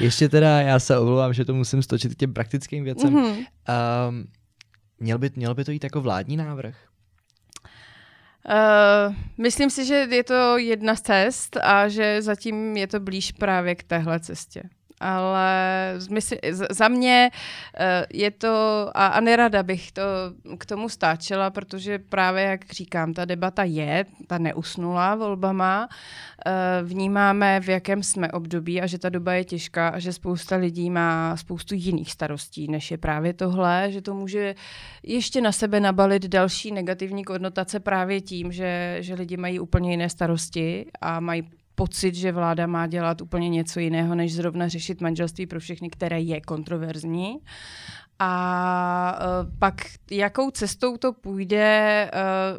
Ještě 0.00 0.28
teda, 0.28 0.60
já 0.60 0.78
se 0.78 0.98
omlouvám, 0.98 1.32
že 1.32 1.44
to 1.44 1.54
musím 1.54 1.82
stočit 1.82 2.14
k 2.14 2.18
těm 2.18 2.32
praktickým 2.32 2.84
věcem. 2.84 3.14
Uh-huh. 3.14 3.46
Um, 4.08 4.26
Měl 5.00 5.18
by, 5.18 5.30
měl 5.36 5.54
by 5.54 5.64
to 5.64 5.70
jít 5.70 5.84
jako 5.84 6.00
vládní 6.00 6.36
návrh? 6.36 6.76
Uh, 8.48 9.14
myslím 9.38 9.70
si, 9.70 9.84
že 9.84 9.94
je 9.94 10.24
to 10.24 10.58
jedna 10.58 10.94
z 10.94 11.02
cest 11.02 11.56
a 11.56 11.88
že 11.88 12.22
zatím 12.22 12.76
je 12.76 12.86
to 12.86 13.00
blíž 13.00 13.32
právě 13.32 13.74
k 13.74 13.82
téhle 13.82 14.20
cestě 14.20 14.62
ale 15.00 15.94
mysl, 16.10 16.34
za 16.70 16.88
mě 16.88 17.30
eh, 17.76 18.06
je 18.12 18.30
to, 18.30 18.90
a, 18.94 19.06
a 19.06 19.20
nerada 19.20 19.62
bych 19.62 19.92
to 19.92 20.02
k 20.58 20.66
tomu 20.66 20.88
stáčela, 20.88 21.50
protože 21.50 21.98
právě, 21.98 22.42
jak 22.42 22.72
říkám, 22.72 23.14
ta 23.14 23.24
debata 23.24 23.64
je, 23.64 24.04
ta 24.26 24.38
neusnula 24.38 25.14
volbama, 25.14 25.88
eh, 26.46 26.52
vnímáme, 26.82 27.60
v 27.60 27.68
jakém 27.68 28.02
jsme 28.02 28.32
období 28.32 28.82
a 28.82 28.86
že 28.86 28.98
ta 28.98 29.08
doba 29.08 29.32
je 29.32 29.44
těžká 29.44 29.88
a 29.88 29.98
že 29.98 30.12
spousta 30.12 30.56
lidí 30.56 30.90
má 30.90 31.36
spoustu 31.36 31.74
jiných 31.74 32.12
starostí, 32.12 32.68
než 32.68 32.90
je 32.90 32.98
právě 32.98 33.32
tohle, 33.32 33.92
že 33.92 34.02
to 34.02 34.14
může 34.14 34.54
ještě 35.02 35.40
na 35.40 35.52
sebe 35.52 35.80
nabalit 35.80 36.26
další 36.26 36.72
negativní 36.72 37.24
konotace 37.24 37.80
právě 37.80 38.20
tím, 38.20 38.52
že, 38.52 38.96
že 39.00 39.14
lidi 39.14 39.36
mají 39.36 39.60
úplně 39.60 39.90
jiné 39.90 40.08
starosti 40.08 40.86
a 41.00 41.20
mají 41.20 41.48
pocit, 41.76 42.14
že 42.14 42.32
vláda 42.32 42.66
má 42.66 42.86
dělat 42.86 43.20
úplně 43.20 43.48
něco 43.48 43.80
jiného, 43.80 44.14
než 44.14 44.34
zrovna 44.34 44.68
řešit 44.68 45.00
manželství 45.00 45.46
pro 45.46 45.60
všechny, 45.60 45.90
které 45.90 46.20
je 46.20 46.40
kontroverzní. 46.40 47.38
A 48.18 49.18
uh, 49.20 49.58
pak 49.58 49.74
jakou 50.10 50.50
cestou 50.50 50.96
to 50.96 51.12
půjde, 51.12 52.10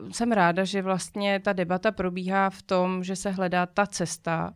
uh, 0.04 0.12
jsem 0.12 0.32
ráda, 0.32 0.64
že 0.64 0.82
vlastně 0.82 1.40
ta 1.40 1.54
debata 1.54 1.92
probíhá 1.92 2.50
v 2.50 2.62
tom, 2.62 3.04
že 3.04 3.16
se 3.16 3.32
hledá 3.32 3.66
ta 3.66 3.88
cesta, 3.88 4.54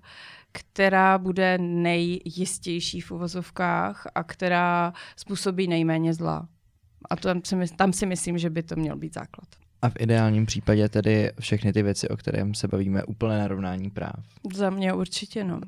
která 0.52 1.18
bude 1.18 1.58
nejjistější 1.58 3.02
v 3.02 3.12
uvozovkách 3.12 4.08
a 4.16 4.24
která 4.24 4.94
způsobí 5.16 5.68
nejméně 5.68 6.14
zla. 6.14 6.48
A 7.10 7.16
to 7.16 7.28
tam 7.28 7.42
si, 7.44 7.76
tam 7.76 7.94
si 7.94 8.06
myslím, 8.06 8.38
že 8.38 8.50
by 8.50 8.64
to 8.64 8.76
měl 8.76 8.98
být 8.98 9.14
základ. 9.14 9.61
A 9.82 9.90
v 9.90 9.94
ideálním 10.00 10.46
případě 10.46 10.90
tedy 10.90 11.32
všechny 11.40 11.74
ty 11.74 11.84
věci, 11.84 12.10
o 12.10 12.18
kterém 12.18 12.54
se 12.54 12.68
bavíme, 12.68 13.04
úplné 13.04 13.40
narovnání 13.40 13.90
práv. 13.90 14.16
Za 14.54 14.70
mě 14.70 14.94
určitě, 14.94 15.44
no. 15.44 15.62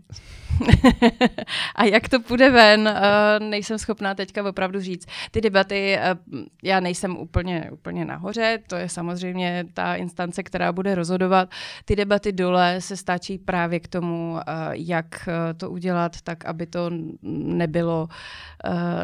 a 1.76 1.84
jak 1.84 2.10
to 2.10 2.20
půjde 2.20 2.50
ven, 2.50 2.82
uh, 2.82 3.48
nejsem 3.50 3.78
schopná 3.78 4.16
teďka 4.16 4.50
opravdu 4.50 4.82
říct. 4.82 5.06
Ty 5.32 5.42
debaty, 5.42 5.98
uh, 6.32 6.42
já 6.64 6.80
nejsem 6.80 7.18
úplně, 7.18 7.70
úplně 7.72 8.06
nahoře, 8.06 8.60
to 8.68 8.76
je 8.76 8.90
samozřejmě 8.90 9.66
ta 9.74 9.96
instance, 9.96 10.44
která 10.44 10.72
bude 10.72 10.96
rozhodovat. 10.96 11.50
Ty 11.86 11.96
debaty 11.96 12.32
dole 12.32 12.76
se 12.82 12.98
stačí 12.98 13.38
právě 13.38 13.80
k 13.80 13.88
tomu, 13.88 14.32
uh, 14.34 14.40
jak 14.72 15.30
to 15.58 15.72
udělat, 15.72 16.22
tak 16.22 16.46
aby 16.46 16.66
to 16.66 16.90
nebylo 17.24 18.08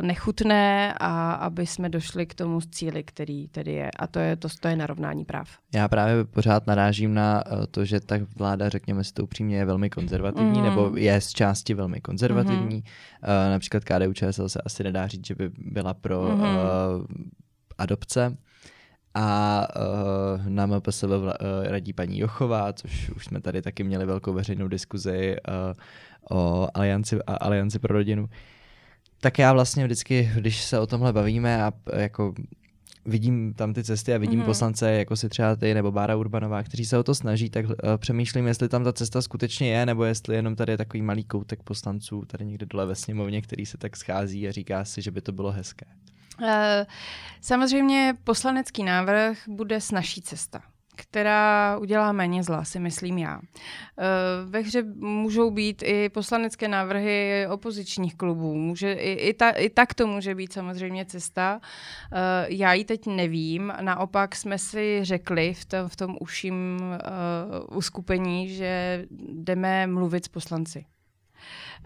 nechutné 0.01 0.93
a 0.99 1.31
aby 1.33 1.67
jsme 1.67 1.89
došli 1.89 2.25
k 2.25 2.33
tomu 2.33 2.61
cíli, 2.61 3.03
který 3.03 3.47
tedy 3.47 3.71
je. 3.71 3.91
A 3.99 4.07
to 4.07 4.19
je, 4.19 4.35
to, 4.35 4.47
to 4.59 4.67
je 4.67 4.75
narovnání 4.75 5.25
práv. 5.25 5.49
Já 5.73 5.87
právě 5.87 6.23
pořád 6.23 6.67
narážím 6.67 7.13
na 7.13 7.43
to, 7.71 7.85
že 7.85 7.99
ta 7.99 8.15
vláda, 8.37 8.69
řekněme 8.69 9.03
si 9.03 9.13
to 9.13 9.23
upřímně, 9.23 9.57
je 9.57 9.65
velmi 9.65 9.89
konzervativní, 9.89 10.59
mm. 10.59 10.63
nebo 10.63 10.91
je 10.95 11.21
z 11.21 11.29
části 11.29 11.73
velmi 11.73 12.01
konzervativní. 12.01 12.28
Mm. 12.33 12.73
Uh, 12.73 12.81
například 13.49 13.83
KDU 13.83 14.13
ČSL 14.13 14.49
se 14.49 14.61
asi 14.65 14.83
nedá 14.83 15.07
říct, 15.07 15.27
že 15.27 15.35
by 15.35 15.49
byla 15.57 15.93
pro 15.93 16.21
mm. 16.21 16.41
uh, 16.41 16.47
adopce. 17.77 18.37
A 19.13 19.67
uh, 19.75 20.47
na 20.47 20.65
MPSV 20.65 21.03
uh, 21.03 21.31
radí 21.63 21.93
paní 21.93 22.19
Jochová, 22.19 22.73
což 22.73 23.09
už 23.09 23.25
jsme 23.25 23.41
tady 23.41 23.61
taky 23.61 23.83
měli 23.83 24.05
velkou 24.05 24.33
veřejnou 24.33 24.67
diskuzi 24.67 25.35
uh, 26.31 26.37
o 26.39 26.67
alianci, 26.73 27.19
alianci 27.23 27.79
pro 27.79 27.93
rodinu. 27.93 28.29
Tak 29.21 29.39
já 29.39 29.53
vlastně 29.53 29.85
vždycky, 29.85 30.31
když 30.35 30.63
se 30.63 30.79
o 30.79 30.87
tomhle 30.87 31.13
bavíme 31.13 31.63
a 31.63 31.71
jako 31.95 32.33
vidím 33.05 33.53
tam 33.53 33.73
ty 33.73 33.83
cesty 33.83 34.13
a 34.13 34.17
vidím 34.17 34.41
mm-hmm. 34.41 34.45
poslance, 34.45 34.91
jako 34.91 35.15
si 35.15 35.29
třeba 35.29 35.55
ty 35.55 35.73
nebo 35.73 35.91
Bára 35.91 36.15
Urbanová, 36.15 36.63
kteří 36.63 36.85
se 36.85 36.97
o 36.97 37.03
to 37.03 37.15
snaží, 37.15 37.49
tak 37.49 37.65
uh, 37.65 37.73
přemýšlím, 37.97 38.47
jestli 38.47 38.69
tam 38.69 38.83
ta 38.83 38.93
cesta 38.93 39.21
skutečně 39.21 39.71
je, 39.71 39.85
nebo 39.85 40.03
jestli 40.03 40.35
jenom 40.35 40.55
tady 40.55 40.73
je 40.73 40.77
takový 40.77 41.01
malý 41.01 41.23
koutek 41.23 41.63
poslanců 41.63 42.25
tady 42.25 42.45
někde 42.45 42.65
dole 42.65 42.85
ve 42.85 42.95
sněmovně, 42.95 43.41
který 43.41 43.65
se 43.65 43.77
tak 43.77 43.97
schází 43.97 44.47
a 44.47 44.51
říká 44.51 44.85
si, 44.85 45.01
že 45.01 45.11
by 45.11 45.21
to 45.21 45.31
bylo 45.31 45.51
hezké. 45.51 45.85
Uh, 46.41 46.47
samozřejmě 47.41 48.13
poslanecký 48.23 48.83
návrh 48.83 49.37
bude 49.47 49.81
snažší 49.81 50.21
cesta 50.21 50.61
která 51.01 51.77
udělá 51.77 52.11
méně 52.11 52.43
zla, 52.43 52.63
si 52.63 52.79
myslím 52.79 53.17
já. 53.17 53.39
Eh, 53.39 54.03
ve 54.45 54.59
hře 54.59 54.83
můžou 54.95 55.51
být 55.51 55.83
i 55.85 56.09
poslanecké 56.09 56.67
návrhy 56.67 57.47
opozičních 57.49 58.15
klubů. 58.15 58.55
Může, 58.55 58.93
i, 58.93 59.11
i, 59.13 59.33
ta, 59.33 59.49
I 59.49 59.69
tak 59.69 59.93
to 59.93 60.07
může 60.07 60.35
být 60.35 60.53
samozřejmě 60.53 61.05
cesta. 61.05 61.59
Eh, 62.13 62.45
já 62.49 62.73
ji 62.73 62.85
teď 62.85 63.07
nevím. 63.07 63.73
Naopak 63.81 64.35
jsme 64.35 64.57
si 64.57 64.99
řekli 65.03 65.53
v 65.53 65.65
tom, 65.65 65.87
v 65.87 65.95
tom 65.95 66.17
uším 66.19 66.81
uh, 66.81 67.77
uskupení, 67.77 68.49
že 68.49 69.05
jdeme 69.33 69.87
mluvit 69.87 70.25
s 70.25 70.27
poslanci 70.27 70.85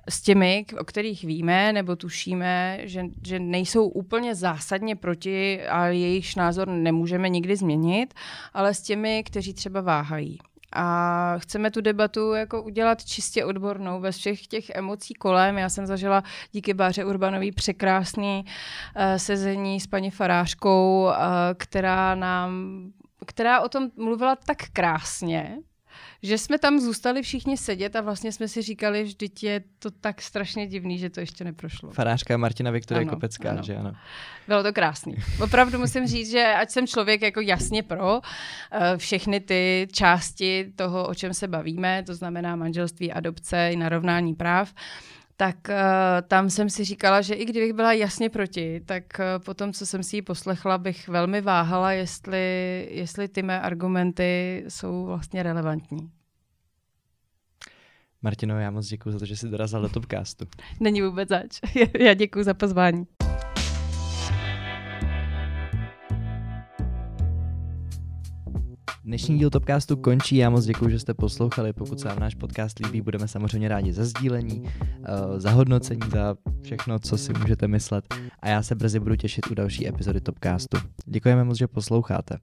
s 0.09 0.21
těmi, 0.21 0.65
o 0.79 0.83
kterých 0.83 1.23
víme 1.23 1.73
nebo 1.73 1.95
tušíme, 1.95 2.79
že, 2.83 3.05
že 3.27 3.39
nejsou 3.39 3.87
úplně 3.87 4.35
zásadně 4.35 4.95
proti 4.95 5.67
a 5.67 5.87
jejich 5.87 6.35
názor 6.35 6.67
nemůžeme 6.67 7.29
nikdy 7.29 7.55
změnit, 7.55 8.13
ale 8.53 8.73
s 8.73 8.81
těmi, 8.81 9.23
kteří 9.23 9.53
třeba 9.53 9.81
váhají. 9.81 10.39
A 10.75 11.35
chceme 11.37 11.71
tu 11.71 11.81
debatu 11.81 12.33
jako 12.33 12.63
udělat 12.63 13.05
čistě 13.05 13.45
odbornou, 13.45 14.01
bez 14.01 14.17
všech 14.17 14.47
těch 14.47 14.69
emocí 14.69 15.13
kolem. 15.13 15.57
Já 15.57 15.69
jsem 15.69 15.85
zažila 15.85 16.23
díky 16.51 16.73
Báře 16.73 17.05
Urbanový 17.05 17.51
překrásný 17.51 18.45
uh, 18.45 19.01
sezení 19.17 19.79
s 19.79 19.87
paní 19.87 20.11
Farářkou, 20.11 21.03
uh, 21.03 21.13
která 21.57 22.15
nám 22.15 22.51
která 23.25 23.61
o 23.61 23.69
tom 23.69 23.89
mluvila 23.95 24.35
tak 24.35 24.57
krásně, 24.73 25.57
že 26.23 26.37
jsme 26.37 26.59
tam 26.59 26.79
zůstali 26.79 27.21
všichni 27.21 27.57
sedět 27.57 27.95
a 27.95 28.01
vlastně 28.01 28.31
jsme 28.31 28.47
si 28.47 28.61
říkali, 28.61 29.07
že 29.07 29.15
je 29.41 29.63
to 29.79 29.91
tak 29.91 30.21
strašně 30.21 30.67
divný, 30.67 30.97
že 30.97 31.09
to 31.09 31.19
ještě 31.19 31.43
neprošlo. 31.43 31.91
Farářka 31.91 32.37
Martina 32.37 32.71
Viktorie 32.71 33.05
Kopecká, 33.05 33.49
ano. 33.49 33.63
že 33.63 33.75
ano. 33.75 33.93
Bylo 34.47 34.63
to 34.63 34.73
krásný. 34.73 35.15
Opravdu 35.43 35.79
musím 35.79 36.07
říct, 36.07 36.31
že 36.31 36.53
ať 36.53 36.69
jsem 36.69 36.87
člověk 36.87 37.21
jako 37.21 37.41
jasně 37.41 37.83
pro 37.83 38.21
eh, 38.71 38.97
všechny 38.97 39.39
ty 39.39 39.87
části 39.91 40.73
toho, 40.75 41.07
o 41.07 41.15
čem 41.15 41.33
se 41.33 41.47
bavíme, 41.47 42.03
to 42.03 42.15
znamená 42.15 42.55
manželství, 42.55 43.11
adopce 43.11 43.69
i 43.71 43.75
narovnání 43.75 44.35
práv, 44.35 44.73
tak 45.37 45.55
uh, 45.69 45.75
tam 46.27 46.49
jsem 46.49 46.69
si 46.69 46.83
říkala, 46.83 47.21
že 47.21 47.33
i 47.33 47.45
kdybych 47.45 47.73
byla 47.73 47.93
jasně 47.93 48.29
proti, 48.29 48.81
tak 48.85 49.03
uh, 49.19 49.43
po 49.45 49.53
tom, 49.53 49.73
co 49.73 49.85
jsem 49.85 50.03
si 50.03 50.15
ji 50.15 50.21
poslechla, 50.21 50.77
bych 50.77 51.07
velmi 51.07 51.41
váhala, 51.41 51.91
jestli, 51.91 52.87
jestli 52.91 53.27
ty 53.27 53.43
mé 53.43 53.61
argumenty 53.61 54.63
jsou 54.67 55.05
vlastně 55.05 55.43
relevantní. 55.43 56.11
Martino, 58.21 58.59
já 58.59 58.71
moc 58.71 58.87
děkuji 58.87 59.11
za 59.11 59.19
to, 59.19 59.25
že 59.25 59.37
jsi 59.37 59.49
dorazil 59.49 59.81
do 59.81 59.89
Topcastu. 59.89 60.45
Není 60.79 61.01
vůbec 61.01 61.29
zač. 61.29 61.59
já 61.99 62.13
děkuji 62.13 62.43
za 62.43 62.53
pozvání. 62.53 63.05
Dnešní 69.05 69.37
díl 69.37 69.49
Topcastu 69.49 69.97
končí, 69.97 70.35
já 70.35 70.49
moc 70.49 70.65
děkuji, 70.65 70.89
že 70.89 70.99
jste 70.99 71.13
poslouchali. 71.13 71.73
Pokud 71.73 71.99
se 71.99 72.07
vám 72.07 72.19
náš 72.19 72.35
podcast 72.35 72.79
líbí, 72.79 73.01
budeme 73.01 73.27
samozřejmě 73.27 73.67
rádi 73.67 73.93
za 73.93 74.05
sdílení, 74.05 74.63
eh, 74.65 75.39
za 75.39 75.51
hodnocení, 75.51 76.01
za 76.11 76.35
všechno, 76.61 76.99
co 76.99 77.17
si 77.17 77.33
můžete 77.33 77.67
myslet. 77.67 78.05
A 78.39 78.49
já 78.49 78.63
se 78.63 78.75
brzy 78.75 78.99
budu 78.99 79.15
těšit 79.15 79.51
u 79.51 79.53
další 79.53 79.87
epizody 79.87 80.21
Topcastu. 80.21 80.77
Děkujeme 81.05 81.43
moc, 81.43 81.57
že 81.57 81.67
posloucháte. 81.67 82.37